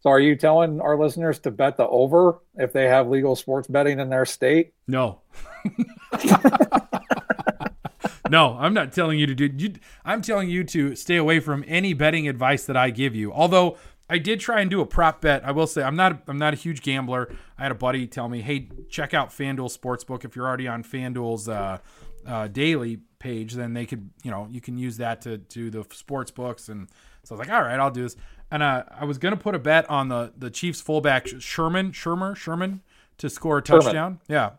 So, 0.00 0.08
are 0.08 0.20
you 0.20 0.34
telling 0.34 0.80
our 0.80 0.98
listeners 0.98 1.38
to 1.40 1.50
bet 1.50 1.76
the 1.76 1.86
over 1.86 2.38
if 2.54 2.72
they 2.72 2.88
have 2.88 3.08
legal 3.08 3.36
sports 3.36 3.68
betting 3.68 4.00
in 4.00 4.08
their 4.08 4.24
state? 4.24 4.72
No. 4.88 5.20
no, 8.30 8.56
I'm 8.58 8.72
not 8.72 8.94
telling 8.94 9.18
you 9.18 9.26
to 9.26 9.34
do. 9.34 9.50
You, 9.54 9.74
I'm 10.02 10.22
telling 10.22 10.48
you 10.48 10.64
to 10.64 10.94
stay 10.96 11.16
away 11.16 11.38
from 11.38 11.64
any 11.68 11.92
betting 11.92 12.26
advice 12.28 12.64
that 12.64 12.78
I 12.78 12.88
give 12.88 13.14
you. 13.14 13.30
Although 13.30 13.76
I 14.10 14.18
did 14.18 14.40
try 14.40 14.60
and 14.60 14.68
do 14.68 14.80
a 14.80 14.86
prop 14.86 15.20
bet. 15.20 15.44
I 15.44 15.52
will 15.52 15.68
say 15.68 15.82
I'm 15.82 15.96
not 15.96 16.22
I'm 16.26 16.36
not 16.36 16.52
a 16.52 16.56
huge 16.56 16.82
gambler. 16.82 17.32
I 17.56 17.62
had 17.62 17.72
a 17.72 17.76
buddy 17.76 18.06
tell 18.08 18.28
me, 18.28 18.42
"Hey, 18.42 18.68
check 18.90 19.14
out 19.14 19.30
FanDuel 19.30 19.76
Sportsbook. 19.76 20.24
If 20.24 20.34
you're 20.34 20.46
already 20.46 20.66
on 20.66 20.82
FanDuel's 20.82 21.48
uh, 21.48 21.78
uh, 22.26 22.48
daily 22.48 22.98
page, 23.20 23.54
then 23.54 23.72
they 23.72 23.86
could 23.86 24.10
you 24.24 24.30
know 24.32 24.48
you 24.50 24.60
can 24.60 24.76
use 24.76 24.96
that 24.96 25.22
to 25.22 25.38
do 25.38 25.70
the 25.70 25.84
sports 25.92 26.32
books." 26.32 26.68
And 26.68 26.88
so 27.22 27.34
I 27.34 27.38
was 27.38 27.46
like, 27.46 27.56
"All 27.56 27.62
right, 27.62 27.78
I'll 27.78 27.92
do 27.92 28.02
this." 28.02 28.16
And 28.50 28.64
uh, 28.64 28.82
I 28.90 29.04
was 29.04 29.18
gonna 29.18 29.36
put 29.36 29.54
a 29.54 29.60
bet 29.60 29.88
on 29.88 30.08
the 30.08 30.32
the 30.36 30.50
Chiefs 30.50 30.80
fullback 30.80 31.28
Sherman 31.38 31.92
Shermer 31.92 32.34
Sherman 32.34 32.82
to 33.18 33.30
score 33.30 33.58
a 33.58 33.62
touchdown. 33.62 33.92
Sherman. 33.92 34.20
Yeah. 34.28 34.50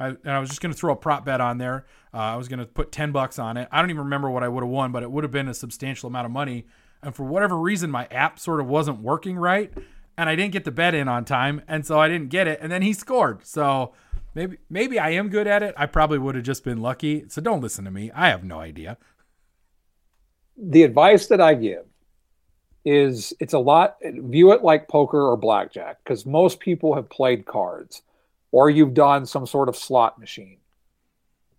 I, 0.00 0.08
and 0.08 0.30
I 0.30 0.38
was 0.38 0.48
just 0.48 0.60
going 0.60 0.72
to 0.72 0.78
throw 0.78 0.92
a 0.92 0.96
prop 0.96 1.24
bet 1.24 1.40
on 1.40 1.58
there. 1.58 1.84
Uh, 2.14 2.18
I 2.18 2.36
was 2.36 2.46
going 2.46 2.60
to 2.60 2.66
put 2.66 2.92
10 2.92 3.10
bucks 3.10 3.36
on 3.36 3.56
it. 3.56 3.68
I 3.72 3.80
don't 3.80 3.90
even 3.90 4.04
remember 4.04 4.30
what 4.30 4.44
I 4.44 4.48
would 4.48 4.62
have 4.62 4.70
won, 4.70 4.92
but 4.92 5.02
it 5.02 5.10
would 5.10 5.24
have 5.24 5.32
been 5.32 5.48
a 5.48 5.54
substantial 5.54 6.06
amount 6.06 6.26
of 6.26 6.30
money 6.30 6.66
and 7.02 7.14
for 7.14 7.24
whatever 7.24 7.56
reason 7.56 7.90
my 7.90 8.06
app 8.10 8.38
sort 8.38 8.60
of 8.60 8.66
wasn't 8.66 9.00
working 9.00 9.36
right 9.36 9.72
and 10.16 10.28
I 10.28 10.34
didn't 10.34 10.52
get 10.52 10.64
the 10.64 10.72
bet 10.72 10.94
in 10.94 11.08
on 11.08 11.24
time 11.24 11.62
and 11.68 11.86
so 11.86 11.98
I 11.98 12.08
didn't 12.08 12.28
get 12.28 12.46
it 12.46 12.58
and 12.60 12.70
then 12.70 12.82
he 12.82 12.92
scored. 12.92 13.46
So 13.46 13.92
maybe 14.34 14.58
maybe 14.68 14.98
I 14.98 15.10
am 15.10 15.28
good 15.28 15.46
at 15.46 15.62
it. 15.62 15.74
I 15.76 15.86
probably 15.86 16.18
would 16.18 16.34
have 16.34 16.44
just 16.44 16.64
been 16.64 16.80
lucky. 16.80 17.24
So 17.28 17.40
don't 17.40 17.60
listen 17.60 17.84
to 17.84 17.90
me. 17.90 18.10
I 18.14 18.28
have 18.28 18.44
no 18.44 18.58
idea. 18.58 18.98
The 20.56 20.82
advice 20.82 21.26
that 21.28 21.40
I 21.40 21.54
give 21.54 21.84
is 22.84 23.32
it's 23.38 23.52
a 23.52 23.58
lot 23.58 23.96
view 24.02 24.52
it 24.52 24.62
like 24.62 24.88
poker 24.88 25.20
or 25.20 25.36
blackjack 25.36 25.98
because 26.02 26.26
most 26.26 26.58
people 26.58 26.94
have 26.94 27.08
played 27.10 27.44
cards 27.44 28.02
or 28.50 28.70
you've 28.70 28.94
done 28.94 29.26
some 29.26 29.46
sort 29.46 29.68
of 29.68 29.76
slot 29.76 30.18
machine. 30.18 30.58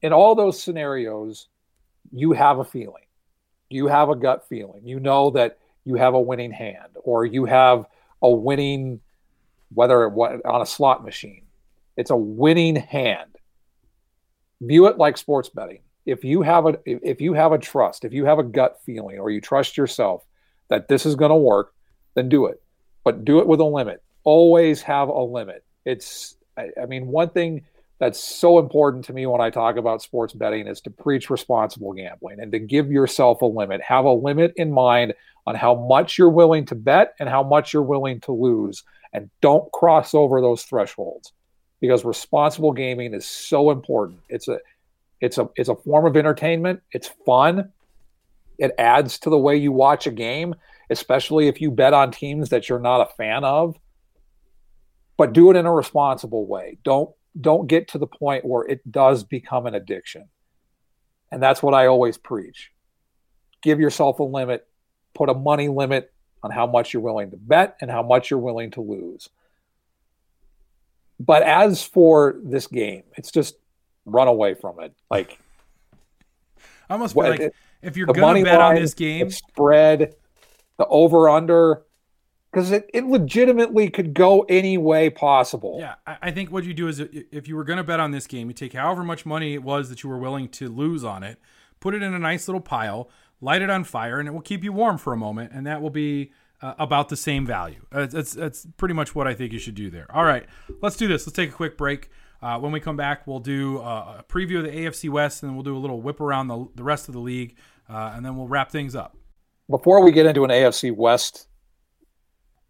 In 0.02 0.12
all 0.12 0.34
those 0.34 0.62
scenarios, 0.62 1.48
you 2.12 2.32
have 2.32 2.60
a 2.60 2.64
feeling 2.64 3.04
you 3.70 3.88
have 3.88 4.10
a 4.10 4.16
gut 4.16 4.48
feeling. 4.48 4.82
You 4.86 5.00
know 5.00 5.32
that 5.32 5.60
you 5.86 5.96
have 5.96 6.14
a 6.14 6.22
winning 6.22 6.52
hand 6.52 6.98
or 7.04 7.26
you 7.26 7.46
have 7.46 7.86
a 8.22 8.30
winning, 8.30 9.00
whether 9.74 10.04
it 10.04 10.12
was 10.12 10.42
on 10.46 10.62
a 10.62 10.66
slot 10.66 11.04
machine, 11.04 11.44
it's 11.96 12.12
a 12.12 12.16
winning 12.16 12.76
hand. 12.76 13.36
View 14.62 14.88
it 14.88 14.98
like 14.98 15.18
sports 15.18 15.50
betting. 15.50 15.82
If 16.06 16.24
you 16.24 16.42
have 16.42 16.66
a 16.66 16.80
if 16.86 17.22
you 17.22 17.34
have 17.34 17.52
a 17.52 17.58
trust, 17.58 18.06
if 18.06 18.14
you 18.14 18.26
have 18.26 18.40
a 18.40 18.44
gut 18.44 18.80
feeling 18.86 19.20
or 19.20 19.30
you 19.30 19.42
trust 19.42 19.78
yourself 19.78 20.24
that 20.70 20.88
this 20.88 21.06
is 21.06 21.16
going 21.16 21.32
to 21.32 21.36
work, 21.36 21.74
then 22.16 22.30
do 22.30 22.46
it. 22.46 22.62
But 23.04 23.26
do 23.26 23.40
it 23.40 23.48
with 23.48 23.60
a 23.60 23.66
limit. 23.66 24.04
Always 24.24 24.82
have 24.84 25.10
a 25.10 25.22
limit. 25.22 25.64
It's 25.86 26.36
I, 26.58 26.70
I 26.82 26.86
mean 26.86 27.08
one 27.08 27.30
thing 27.30 27.66
that's 28.00 28.20
so 28.20 28.60
important 28.60 29.04
to 29.06 29.14
me 29.14 29.26
when 29.26 29.42
I 29.42 29.50
talk 29.50 29.76
about 29.76 30.02
sports 30.02 30.34
betting 30.34 30.68
is 30.68 30.80
to 30.82 30.90
preach 30.90 31.30
responsible 31.30 31.92
gambling 31.94 32.40
and 32.40 32.52
to 32.54 32.60
give 32.60 32.90
yourself 32.90 33.42
a 33.42 33.46
limit. 33.46 33.82
Have 33.82 34.06
a 34.06 34.12
limit 34.12 34.54
in 34.56 34.72
mind 34.72 35.14
on 35.46 35.56
how 35.56 35.76
much 35.76 36.18
you're 36.18 36.30
willing 36.30 36.66
to 36.68 36.76
bet 36.76 37.14
and 37.20 37.28
how 37.28 37.44
much 37.44 37.74
you're 37.74 37.84
willing 37.84 38.22
to 38.22 38.32
lose. 38.32 38.84
And 39.12 39.30
don't 39.42 39.70
cross 39.74 40.14
over 40.14 40.40
those 40.40 40.64
thresholds 40.64 41.34
because 41.82 42.06
responsible 42.06 42.72
gaming 42.72 43.14
is 43.14 43.26
so 43.26 43.70
important. 43.70 44.20
It's 44.30 44.48
a 44.48 44.60
it's 45.20 45.38
a 45.38 45.50
it's 45.58 45.70
a 45.70 45.76
form 45.76 46.06
of 46.06 46.16
entertainment. 46.16 46.82
It's 46.94 47.10
fun. 47.26 47.72
It 48.58 48.72
adds 48.78 49.20
to 49.20 49.30
the 49.30 49.38
way 49.38 49.58
you 49.58 49.74
watch 49.74 50.08
a 50.08 50.12
game, 50.12 50.56
especially 50.90 51.48
if 51.48 51.60
you 51.60 51.70
bet 51.72 51.94
on 51.94 52.12
teams 52.12 52.50
that 52.50 52.70
you're 52.70 52.80
not 52.80 53.02
a 53.02 53.14
fan 53.16 53.44
of. 53.44 53.78
But 55.18 55.34
do 55.34 55.52
it 55.52 55.58
in 55.58 55.66
a 55.66 55.74
responsible 55.74 56.46
way. 56.46 56.78
Don't 56.86 57.10
don't 57.40 57.68
get 57.68 57.90
to 57.90 57.98
the 57.98 58.08
point 58.08 58.46
where 58.46 58.66
it 58.66 58.90
does 58.92 59.24
become 59.24 59.66
an 59.66 59.76
addiction. 59.76 60.30
And 61.32 61.42
that's 61.42 61.62
what 61.62 61.74
I 61.74 61.88
always 61.88 62.18
preach. 62.18 62.72
Give 63.62 63.80
yourself 63.80 64.20
a 64.20 64.24
limit, 64.24 64.68
put 65.14 65.30
a 65.30 65.34
money 65.34 65.68
limit 65.68 66.12
on 66.42 66.52
how 66.52 66.66
much 66.66 66.94
you're 66.94 67.02
willing 67.02 67.32
to 67.32 67.38
bet 67.38 67.78
and 67.82 67.92
how 67.92 68.02
much 68.02 68.30
you're 68.30 68.40
willing 68.40 68.72
to 68.72 68.82
lose. 68.82 69.30
But 71.20 71.44
as 71.44 71.84
for 71.84 72.40
this 72.44 72.68
game, 72.68 73.04
it's 73.18 73.32
just 73.32 73.56
run 74.06 74.28
away 74.28 74.54
from 74.54 74.80
it. 74.80 74.94
Like 75.12 75.38
I 76.90 76.94
almost 76.94 77.14
feel 77.14 77.30
like 77.30 77.40
it, 77.42 77.54
if 77.82 77.98
you're 77.98 78.08
gonna 78.08 78.44
bet 78.44 78.60
line, 78.60 78.76
on 78.76 78.82
this 78.82 78.94
game, 78.94 79.30
spread, 79.30 80.16
the 80.78 80.86
over 80.88 81.30
under, 81.30 81.84
because 82.52 82.72
it, 82.72 82.90
it 82.94 83.06
legitimately 83.06 83.90
could 83.90 84.14
go 84.14 84.42
any 84.50 84.78
way 84.78 85.10
possible. 85.10 85.78
Yeah, 85.80 85.96
I 86.06 86.32
think 86.32 86.52
what 86.52 86.64
you 86.64 86.74
do 86.74 86.88
is 86.88 87.00
if 87.00 87.48
you 87.48 87.56
were 87.56 87.64
going 87.64 87.78
to 87.78 87.84
bet 87.84 88.00
on 88.00 88.12
this 88.12 88.28
game, 88.28 88.48
you 88.48 88.54
take 88.54 88.74
however 88.74 89.04
much 89.04 89.26
money 89.26 89.54
it 89.54 89.64
was 89.64 89.90
that 89.90 90.04
you 90.04 90.10
were 90.10 90.18
willing 90.18 90.50
to 90.50 90.70
lose 90.70 91.04
on 91.04 91.24
it, 91.24 91.40
put 91.80 91.94
it 91.94 92.02
in 92.02 92.14
a 92.14 92.20
nice 92.20 92.48
little 92.48 92.62
pile, 92.62 93.10
light 93.40 93.62
it 93.62 93.70
on 93.70 93.84
fire, 93.84 94.20
and 94.20 94.28
it 94.28 94.32
will 94.32 94.42
keep 94.42 94.64
you 94.64 94.74
warm 94.74 94.98
for 94.98 95.14
a 95.14 95.18
moment, 95.18 95.52
and 95.54 95.68
that 95.68 95.82
will 95.82 95.92
be 95.92 96.32
uh, 96.62 96.74
about 96.80 97.10
the 97.10 97.18
same 97.18 97.46
value. 97.46 97.86
Uh, 97.92 98.08
that's, 98.08 98.34
that's 98.34 98.66
pretty 98.78 98.94
much 98.94 99.14
what 99.14 99.28
I 99.28 99.34
think 99.34 99.54
you 99.54 99.60
should 99.60 99.76
do 99.76 99.90
there. 99.90 100.08
All 100.14 100.26
right, 100.26 100.46
let's 100.82 100.96
do 100.96 101.08
this. 101.08 101.28
Let's 101.28 101.36
take 101.36 101.50
a 101.50 101.54
quick 101.54 101.78
break. 101.78 102.10
Uh, 102.42 102.58
when 102.58 102.72
we 102.72 102.80
come 102.80 102.96
back, 102.96 103.28
we'll 103.28 103.40
do 103.40 103.80
uh, 103.80 104.20
a 104.20 104.24
preview 104.24 104.58
of 104.58 104.64
the 104.64 104.72
AFC 104.72 105.10
West, 105.10 105.44
and 105.44 105.50
then 105.50 105.56
we'll 105.56 105.64
do 105.64 105.76
a 105.76 105.80
little 105.80 106.02
whip 106.02 106.20
around 106.20 106.48
the, 106.48 106.68
the 106.76 106.84
rest 106.84 107.10
of 107.10 107.14
the 107.14 107.20
league, 107.20 107.58
uh, 107.90 108.14
and 108.16 108.26
then 108.26 108.38
we'll 108.38 108.48
wrap 108.48 108.72
things 108.72 108.96
up. 108.96 109.18
Before 109.70 110.04
we 110.04 110.12
get 110.12 110.26
into 110.26 110.44
an 110.44 110.50
AFC 110.50 110.96
West 110.96 111.49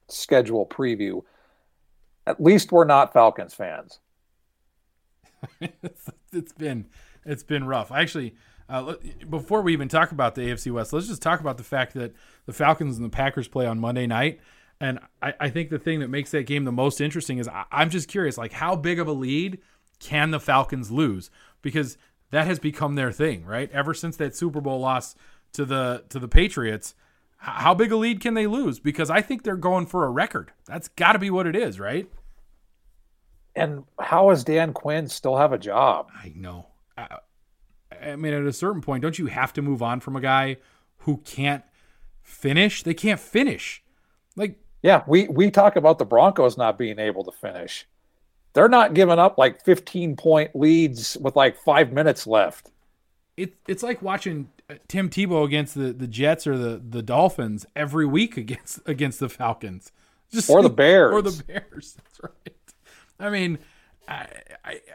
schedule 0.10 0.65
preview, 0.65 1.22
at 2.26 2.41
least 2.41 2.72
we're 2.72 2.86
not 2.86 3.13
Falcons 3.13 3.54
fans. 3.54 4.00
it's 6.32 6.54
been 6.54 6.86
it's 7.26 7.43
been 7.43 7.65
rough. 7.65 7.91
Actually, 7.91 8.36
uh, 8.67 8.95
before 9.30 9.62
we 9.62 9.74
even 9.74 9.88
talk 9.88 10.12
about 10.12 10.36
the 10.36 10.41
AFC 10.41 10.72
West, 10.72 10.93
let's 10.93 11.08
just 11.08 11.22
talk 11.22 11.39
about 11.39 11.58
the 11.58 11.63
fact 11.63 11.93
that 11.93 12.13
the 12.45 12.54
Falcons 12.54 12.98
and 12.98 13.06
the 13.06 13.10
Packers 13.10 13.48
play 13.48 13.65
on 13.65 13.80
Monday 13.80 14.08
night. 14.08 14.39
And 14.82 15.00
I, 15.22 15.34
I 15.39 15.50
think 15.50 15.69
the 15.69 15.80
thing 15.80 16.00
that 16.00 16.08
makes 16.08 16.32
that 16.32 16.45
game 16.45 16.63
the 16.63 16.72
most 16.72 17.02
interesting 17.02 17.38
is 17.38 17.48
I, 17.48 17.65
I'm 17.72 17.89
just 17.89 18.08
curious, 18.08 18.38
like 18.38 18.54
how 18.54 18.76
big 18.76 19.00
of 19.00 19.08
a 19.08 19.12
lead 19.12 19.60
can 20.00 20.32
the 20.32 20.39
Falcons 20.39 20.91
lose? 20.91 21.30
Because 21.62 21.98
that 22.32 22.48
has 22.48 22.60
become 22.60 22.95
their 22.95 23.12
thing, 23.12 23.43
right? 23.45 23.69
Ever 23.72 23.93
since 23.93 24.15
that 24.17 24.36
Super 24.36 24.62
Bowl 24.62 24.80
loss 24.80 25.15
to 25.54 25.65
the 25.65 26.04
to 26.10 26.19
the 26.19 26.28
Patriots, 26.28 26.93
how 27.39 27.73
big 27.73 27.91
a 27.91 27.95
lead 27.95 28.19
can 28.19 28.34
they 28.34 28.47
lose? 28.47 28.80
Because 28.80 29.10
I 29.10 29.21
think 29.21 29.43
they're 29.43 29.56
going 29.56 29.86
for 29.86 30.06
a 30.06 30.10
record. 30.10 30.52
That's 30.65 30.89
got 30.89 31.13
to 31.13 31.19
be 31.19 31.30
what 31.30 31.47
it 31.47 31.56
is, 31.56 31.80
right? 31.80 32.10
And 33.56 33.86
how 33.99 34.30
does 34.30 34.43
Dan 34.43 34.73
Quinn 34.73 35.08
still 35.08 35.38
have 35.38 35.54
a 35.54 35.58
job? 35.58 36.10
I 36.13 36.34
know. 36.36 36.67
I, 36.97 37.19
I 38.02 38.15
mean, 38.17 38.34
at 38.34 38.45
a 38.45 38.54
certain 38.54 38.82
point, 38.82 39.02
don't 39.02 39.17
you 39.17 39.28
have 39.28 39.54
to 39.54 39.62
move 39.62 39.82
on 39.82 40.02
from 40.02 40.17
a 40.17 40.21
guy 40.21 40.58
who 40.99 41.17
can't 41.17 41.63
finish? 42.21 42.84
They 42.84 42.93
can't 42.93 43.19
finish. 43.19 43.82
Like, 44.36 44.60
yeah, 44.84 45.04
we 45.08 45.28
we 45.30 45.49
talk 45.49 45.78
about 45.78 45.97
the 45.97 46.06
Broncos 46.06 46.58
not 46.58 46.78
being 46.78 46.99
able 46.99 47.23
to 47.23 47.32
finish. 47.32 47.88
They're 48.54 48.67
not 48.67 48.93
giving 48.93 49.19
up 49.19 49.38
like 49.38 49.63
15 49.63 50.17
point 50.17 50.56
leads 50.56 51.17
with 51.17 51.36
like 51.36 51.58
five 51.58 51.93
minutes 51.93 52.28
left. 52.28 52.71
It, 53.38 53.54
it's 53.67 53.84
like 53.84 54.02
watching 54.02 54.49
Tim 54.88 55.10
Tebow 55.10 55.46
against 55.46 55.76
the, 55.76 55.94
the 55.94 56.08
Jets 56.08 56.46
or 56.46 56.58
the, 56.58 56.82
the 56.88 57.02
Dolphins 57.02 57.66
every 57.76 58.06
week 58.06 58.38
against 58.38 58.80
against 58.86 59.20
the 59.20 59.30
Falcons. 59.30 59.92
Just 60.32 60.50
or 60.50 60.62
the 60.62 60.70
Bears. 60.70 61.12
Or 61.14 61.22
the 61.22 61.44
Bears. 61.44 61.98
That's 61.98 62.22
right. 62.22 62.74
I 63.20 63.30
mean, 63.30 63.60
I, 64.08 64.28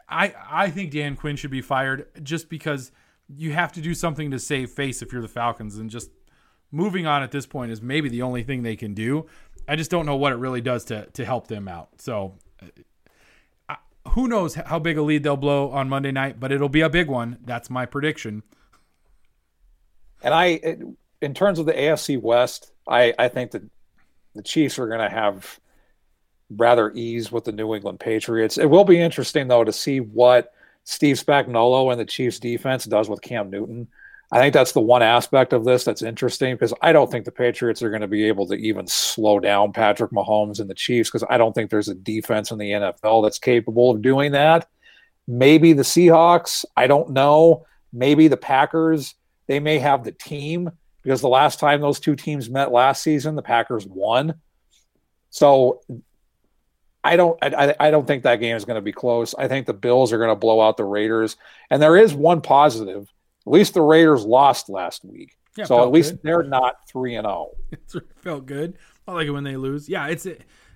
I 0.08 0.34
I 0.50 0.70
think 0.70 0.92
Dan 0.92 1.16
Quinn 1.16 1.36
should 1.36 1.50
be 1.50 1.60
fired 1.60 2.06
just 2.22 2.48
because 2.48 2.92
you 3.28 3.52
have 3.52 3.72
to 3.72 3.80
do 3.80 3.94
something 3.94 4.30
to 4.30 4.38
save 4.38 4.70
face 4.70 5.02
if 5.02 5.12
you're 5.12 5.22
the 5.22 5.28
Falcons 5.28 5.76
and 5.76 5.90
just 5.90 6.10
moving 6.70 7.06
on 7.06 7.22
at 7.22 7.30
this 7.30 7.46
point 7.46 7.72
is 7.72 7.80
maybe 7.80 8.08
the 8.08 8.22
only 8.22 8.42
thing 8.42 8.62
they 8.62 8.76
can 8.76 8.94
do. 8.94 9.26
I 9.66 9.76
just 9.76 9.90
don't 9.90 10.06
know 10.06 10.16
what 10.16 10.32
it 10.32 10.36
really 10.36 10.60
does 10.60 10.84
to 10.86 11.06
to 11.06 11.24
help 11.24 11.48
them 11.48 11.68
out. 11.68 11.88
So 12.00 12.34
uh, 13.68 13.76
who 14.10 14.28
knows 14.28 14.54
how 14.54 14.78
big 14.78 14.98
a 14.98 15.02
lead 15.02 15.22
they'll 15.22 15.36
blow 15.36 15.70
on 15.70 15.88
Monday 15.88 16.12
night, 16.12 16.38
but 16.38 16.52
it'll 16.52 16.68
be 16.68 16.82
a 16.82 16.90
big 16.90 17.08
one. 17.08 17.38
That's 17.44 17.70
my 17.70 17.86
prediction. 17.86 18.42
And 20.24 20.34
I, 20.34 20.76
in 21.20 21.34
terms 21.34 21.58
of 21.58 21.66
the 21.66 21.72
AFC 21.72 22.20
West, 22.20 22.72
I, 22.88 23.14
I 23.18 23.28
think 23.28 23.52
that 23.52 23.62
the 24.34 24.42
Chiefs 24.42 24.78
are 24.78 24.88
going 24.88 25.00
to 25.00 25.14
have 25.14 25.60
rather 26.50 26.90
ease 26.92 27.30
with 27.30 27.44
the 27.44 27.52
New 27.52 27.74
England 27.74 28.00
Patriots. 28.00 28.58
It 28.58 28.66
will 28.66 28.84
be 28.84 29.00
interesting 29.00 29.48
though 29.48 29.64
to 29.64 29.72
see 29.72 30.00
what 30.00 30.52
Steve 30.84 31.16
Spagnuolo 31.16 31.90
and 31.90 32.00
the 32.00 32.04
Chiefs 32.04 32.38
defense 32.38 32.84
does 32.84 33.08
with 33.08 33.22
Cam 33.22 33.50
Newton. 33.50 33.86
I 34.32 34.38
think 34.38 34.54
that's 34.54 34.72
the 34.72 34.80
one 34.80 35.02
aspect 35.02 35.52
of 35.52 35.64
this 35.64 35.84
that's 35.84 36.02
interesting 36.02 36.54
because 36.54 36.74
I 36.82 36.92
don't 36.92 37.10
think 37.10 37.24
the 37.24 37.30
Patriots 37.30 37.82
are 37.82 37.90
going 37.90 38.02
to 38.02 38.08
be 38.08 38.26
able 38.26 38.46
to 38.48 38.54
even 38.54 38.86
slow 38.86 39.38
down 39.38 39.72
Patrick 39.72 40.10
Mahomes 40.10 40.58
and 40.58 40.68
the 40.68 40.74
Chiefs 40.74 41.10
because 41.10 41.26
I 41.30 41.38
don't 41.38 41.54
think 41.54 41.70
there's 41.70 41.88
a 41.88 41.94
defense 41.94 42.50
in 42.50 42.58
the 42.58 42.70
NFL 42.70 43.22
that's 43.22 43.38
capable 43.38 43.90
of 43.90 44.02
doing 44.02 44.32
that. 44.32 44.68
Maybe 45.28 45.72
the 45.72 45.82
Seahawks, 45.82 46.64
I 46.76 46.86
don't 46.86 47.10
know. 47.10 47.66
Maybe 47.92 48.28
the 48.28 48.36
Packers, 48.36 49.14
they 49.46 49.60
may 49.60 49.78
have 49.78 50.04
the 50.04 50.12
team 50.12 50.70
because 51.02 51.20
the 51.20 51.28
last 51.28 51.60
time 51.60 51.80
those 51.80 52.00
two 52.00 52.16
teams 52.16 52.48
met 52.48 52.72
last 52.72 53.02
season, 53.02 53.34
the 53.34 53.42
Packers 53.42 53.86
won. 53.86 54.34
So 55.30 55.80
I 57.02 57.16
don't 57.16 57.38
I, 57.42 57.74
I 57.78 57.90
don't 57.90 58.06
think 58.06 58.22
that 58.22 58.36
game 58.36 58.56
is 58.56 58.64
going 58.64 58.76
to 58.76 58.82
be 58.82 58.92
close. 58.92 59.34
I 59.34 59.48
think 59.48 59.66
the 59.66 59.74
Bills 59.74 60.12
are 60.12 60.18
going 60.18 60.30
to 60.30 60.36
blow 60.36 60.60
out 60.60 60.76
the 60.76 60.84
Raiders. 60.84 61.36
And 61.70 61.82
there 61.82 61.96
is 61.96 62.14
one 62.14 62.40
positive. 62.40 63.12
At 63.46 63.52
least 63.52 63.74
the 63.74 63.82
Raiders 63.82 64.24
lost 64.24 64.70
last 64.70 65.04
week. 65.04 65.36
Yeah, 65.56 65.66
so 65.66 65.82
at 65.82 65.92
least 65.92 66.12
good. 66.12 66.20
they're 66.22 66.42
not 66.42 66.88
3 66.88 67.16
and 67.16 67.26
0. 67.26 67.50
It 67.70 67.80
felt 68.16 68.46
good. 68.46 68.78
I 69.06 69.12
like 69.12 69.26
it 69.26 69.30
when 69.30 69.44
they 69.44 69.56
lose. 69.56 69.88
Yeah, 69.88 70.06
it's 70.08 70.26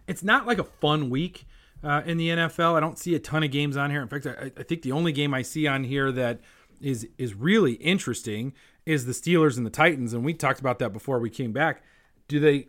it's 0.06 0.22
not 0.22 0.46
like 0.46 0.58
a 0.58 0.64
fun 0.64 1.08
week 1.08 1.46
uh, 1.82 2.02
in 2.04 2.18
the 2.18 2.28
NFL. 2.28 2.74
I 2.74 2.80
don't 2.80 2.98
see 2.98 3.14
a 3.14 3.18
ton 3.18 3.42
of 3.42 3.50
games 3.50 3.76
on 3.76 3.90
here. 3.90 4.02
In 4.02 4.08
fact, 4.08 4.26
I, 4.26 4.52
I 4.56 4.62
think 4.62 4.82
the 4.82 4.92
only 4.92 5.12
game 5.12 5.32
I 5.32 5.42
see 5.42 5.66
on 5.66 5.82
here 5.82 6.12
that 6.12 6.40
is 6.80 7.08
is 7.18 7.34
really 7.34 7.74
interesting 7.74 8.52
is 8.86 9.04
the 9.04 9.12
Steelers 9.12 9.56
and 9.56 9.66
the 9.66 9.70
Titans, 9.70 10.14
and 10.14 10.24
we 10.24 10.32
talked 10.32 10.60
about 10.60 10.78
that 10.78 10.92
before 10.92 11.18
we 11.18 11.28
came 11.28 11.52
back. 11.52 11.82
Do 12.26 12.40
they 12.40 12.68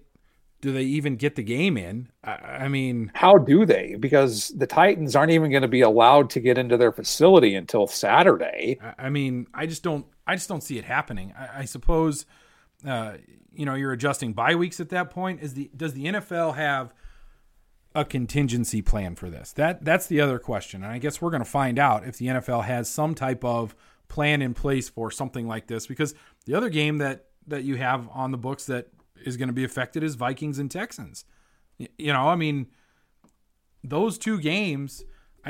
do 0.61 0.73
they 0.73 0.83
even 0.83 1.15
get 1.15 1.35
the 1.35 1.43
game 1.43 1.77
in? 1.77 2.09
I, 2.23 2.31
I 2.31 2.67
mean, 2.67 3.11
how 3.15 3.37
do 3.37 3.65
they? 3.65 3.95
Because 3.97 4.49
the 4.49 4.67
Titans 4.67 5.15
aren't 5.15 5.31
even 5.31 5.51
going 5.51 5.61
to 5.61 5.69
be 5.69 5.81
allowed 5.81 6.29
to 6.31 6.39
get 6.39 6.57
into 6.57 6.75
their 6.75 6.91
facility 6.91 7.55
until 7.55 7.87
Saturday. 7.87 8.77
I, 8.81 9.05
I 9.05 9.09
mean, 9.09 9.47
I 9.53 9.65
just 9.65 9.83
don't. 9.83 10.05
I 10.27 10.35
just 10.35 10.49
don't 10.49 10.61
see 10.61 10.77
it 10.77 10.85
happening. 10.85 11.33
I, 11.37 11.61
I 11.61 11.65
suppose, 11.65 12.25
uh, 12.85 13.13
you 13.53 13.65
know, 13.65 13.75
you're 13.75 13.93
adjusting 13.93 14.33
bye 14.33 14.55
weeks 14.55 14.79
at 14.79 14.89
that 14.89 15.09
point. 15.09 15.41
Is 15.41 15.53
the 15.53 15.71
does 15.75 15.93
the 15.93 16.05
NFL 16.05 16.55
have 16.55 16.93
a 17.95 18.03
contingency 18.03 18.81
plan 18.81 19.15
for 19.15 19.29
this? 19.29 19.53
That 19.53 19.85
that's 19.85 20.07
the 20.07 20.19
other 20.19 20.39
question, 20.39 20.83
and 20.83 20.91
I 20.91 20.97
guess 20.97 21.21
we're 21.21 21.31
going 21.31 21.43
to 21.43 21.49
find 21.49 21.79
out 21.79 22.05
if 22.05 22.17
the 22.17 22.27
NFL 22.27 22.65
has 22.65 22.89
some 22.89 23.15
type 23.15 23.45
of 23.45 23.73
plan 24.09 24.41
in 24.41 24.53
place 24.53 24.89
for 24.89 25.09
something 25.09 25.47
like 25.47 25.67
this. 25.67 25.87
Because 25.87 26.13
the 26.45 26.53
other 26.55 26.69
game 26.69 26.97
that 26.97 27.25
that 27.47 27.63
you 27.63 27.77
have 27.77 28.07
on 28.13 28.31
the 28.31 28.37
books 28.37 28.65
that 28.65 28.87
is 29.23 29.37
going 29.37 29.47
to 29.47 29.53
be 29.53 29.63
affected 29.63 30.03
is 30.03 30.15
Vikings 30.15 30.59
and 30.59 30.69
Texans. 30.69 31.25
You 31.77 32.13
know, 32.13 32.27
I 32.27 32.35
mean, 32.35 32.67
those 33.83 34.17
two 34.17 34.39
games, 34.39 35.03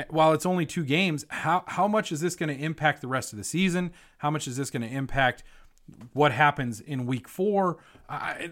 while 0.08 0.32
it's 0.32 0.46
only 0.46 0.66
two 0.66 0.84
games, 0.84 1.24
how 1.28 1.64
how 1.66 1.88
much 1.88 2.12
is 2.12 2.20
this 2.20 2.36
going 2.36 2.56
to 2.56 2.64
impact 2.64 3.00
the 3.00 3.08
rest 3.08 3.32
of 3.32 3.38
the 3.38 3.44
season? 3.44 3.92
How 4.18 4.30
much 4.30 4.46
is 4.46 4.56
this 4.56 4.70
going 4.70 4.82
to 4.82 4.88
impact 4.88 5.42
what 6.12 6.32
happens 6.32 6.80
in 6.80 7.06
Week 7.06 7.28
Four? 7.28 7.78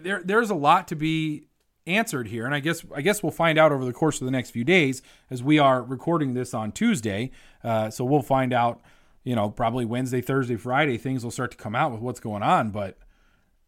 there 0.01 0.21
there's 0.23 0.49
a 0.49 0.55
lot 0.55 0.87
to 0.89 0.95
be 0.95 1.45
answered 1.87 2.27
here, 2.27 2.45
and 2.45 2.53
I 2.53 2.59
guess 2.59 2.85
I 2.93 3.01
guess 3.01 3.23
we'll 3.23 3.31
find 3.31 3.57
out 3.57 3.71
over 3.71 3.85
the 3.85 3.93
course 3.93 4.21
of 4.21 4.25
the 4.25 4.31
next 4.31 4.51
few 4.51 4.63
days 4.63 5.01
as 5.29 5.41
we 5.41 5.59
are 5.59 5.81
recording 5.81 6.33
this 6.33 6.53
on 6.53 6.71
Tuesday. 6.71 7.31
Uh, 7.63 7.89
so 7.89 8.03
we'll 8.03 8.21
find 8.21 8.53
out, 8.53 8.81
you 9.23 9.35
know, 9.35 9.49
probably 9.49 9.85
Wednesday, 9.85 10.21
Thursday, 10.21 10.55
Friday, 10.55 10.97
things 10.97 11.23
will 11.23 11.31
start 11.31 11.51
to 11.51 11.57
come 11.57 11.75
out 11.75 11.91
with 11.91 12.01
what's 12.01 12.19
going 12.19 12.43
on, 12.43 12.71
but 12.71 12.97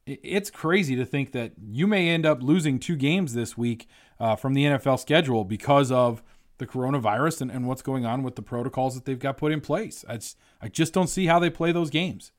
it's 0.05 0.49
crazy 0.49 0.95
to 0.95 1.05
think 1.05 1.31
that 1.31 1.53
you 1.61 1.87
may 1.87 2.09
end 2.09 2.25
up 2.25 2.41
losing 2.41 2.79
two 2.79 2.95
games 2.95 3.33
this 3.33 3.57
week 3.57 3.87
uh, 4.19 4.35
from 4.35 4.53
the 4.53 4.65
NFL 4.65 4.99
schedule 4.99 5.43
because 5.43 5.91
of 5.91 6.23
the 6.57 6.67
coronavirus 6.67 7.41
and, 7.41 7.51
and 7.51 7.67
what's 7.67 7.81
going 7.81 8.05
on 8.05 8.23
with 8.23 8.35
the 8.35 8.41
protocols 8.41 8.95
that 8.95 9.05
they've 9.05 9.19
got 9.19 9.37
put 9.37 9.51
in 9.51 9.61
place. 9.61 10.03
I 10.07 10.17
just, 10.17 10.37
I 10.61 10.67
just 10.67 10.93
don't 10.93 11.07
see 11.07 11.25
how 11.25 11.39
they 11.39 11.49
play 11.49 11.71
those 11.71 11.89
games. 11.89 12.31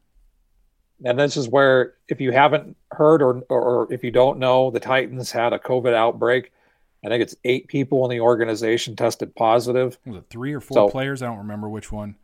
And 1.05 1.19
this 1.19 1.37
is 1.37 1.49
where, 1.49 1.95
if 2.09 2.21
you 2.21 2.31
haven't 2.31 2.77
heard 2.93 3.23
or, 3.23 3.43
or 3.49 3.93
if 3.93 4.05
you 4.05 4.11
don't 4.11 4.39
know, 4.39 4.71
the 4.71 4.81
Titans 4.81 5.33
had 5.33 5.53
a 5.53 5.59
COVID 5.59 5.95
outbreak. 5.95 6.53
I 7.05 7.09
think 7.09 7.23
it's 7.23 7.35
eight 7.45 7.67
people 7.67 8.05
in 8.05 8.11
the 8.11 8.21
organization 8.21 8.95
tested 8.95 9.35
positive. 9.35 9.99
Was 10.07 10.19
it 10.19 10.25
three 10.31 10.53
or 10.53 10.61
four 10.61 10.75
so, 10.77 10.89
players? 10.89 11.21
I 11.23 11.27
don't 11.27 11.39
remember 11.39 11.69
which 11.69 11.91
one. 11.91 12.15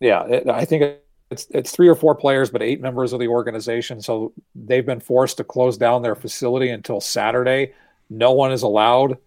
Yeah, 0.00 0.24
it, 0.26 0.48
I 0.48 0.64
think 0.64 0.98
it's 1.30 1.46
it's 1.50 1.70
three 1.70 1.88
or 1.88 1.94
four 1.94 2.14
players, 2.14 2.50
but 2.50 2.62
eight 2.62 2.80
members 2.80 3.12
of 3.12 3.20
the 3.20 3.28
organization. 3.28 4.00
So 4.00 4.32
they've 4.54 4.86
been 4.86 5.00
forced 5.00 5.36
to 5.38 5.44
close 5.44 5.76
down 5.76 6.02
their 6.02 6.14
facility 6.14 6.70
until 6.70 7.00
Saturday. 7.00 7.72
No 8.10 8.32
one 8.32 8.52
is 8.52 8.62
allowed 8.62 9.18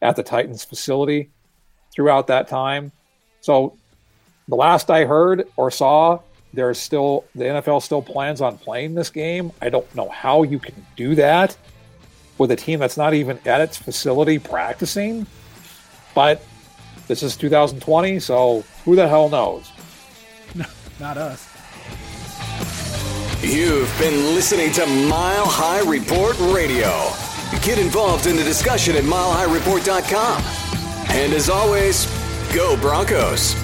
at 0.00 0.16
the 0.16 0.22
Titans 0.22 0.64
facility 0.64 1.30
throughout 1.94 2.26
that 2.28 2.48
time. 2.48 2.92
So 3.40 3.76
the 4.48 4.56
last 4.56 4.90
I 4.90 5.04
heard 5.04 5.46
or 5.56 5.70
saw, 5.70 6.20
there's 6.54 6.78
still 6.78 7.24
the 7.34 7.44
NFL 7.44 7.82
still 7.82 8.02
plans 8.02 8.40
on 8.40 8.58
playing 8.58 8.94
this 8.94 9.10
game. 9.10 9.52
I 9.60 9.68
don't 9.68 9.92
know 9.94 10.08
how 10.08 10.42
you 10.42 10.58
can 10.58 10.74
do 10.96 11.14
that 11.16 11.56
with 12.38 12.50
a 12.50 12.56
team 12.56 12.80
that's 12.80 12.96
not 12.96 13.14
even 13.14 13.38
at 13.46 13.60
its 13.60 13.76
facility 13.76 14.38
practicing. 14.38 15.26
But 16.14 16.44
this 17.08 17.22
is 17.22 17.36
2020, 17.36 18.20
so 18.20 18.64
who 18.84 18.96
the 18.96 19.08
hell 19.08 19.28
knows? 19.28 19.71
Not 21.02 21.18
us. 21.18 21.48
You've 23.42 23.92
been 23.98 24.34
listening 24.36 24.70
to 24.74 24.86
Mile 24.86 25.46
High 25.46 25.80
Report 25.80 26.38
Radio. 26.38 27.10
Get 27.60 27.78
involved 27.78 28.28
in 28.28 28.36
the 28.36 28.44
discussion 28.44 28.94
at 28.94 29.02
milehighreport.com. 29.02 30.42
And 31.10 31.32
as 31.32 31.50
always, 31.50 32.06
go 32.54 32.76
Broncos. 32.76 33.56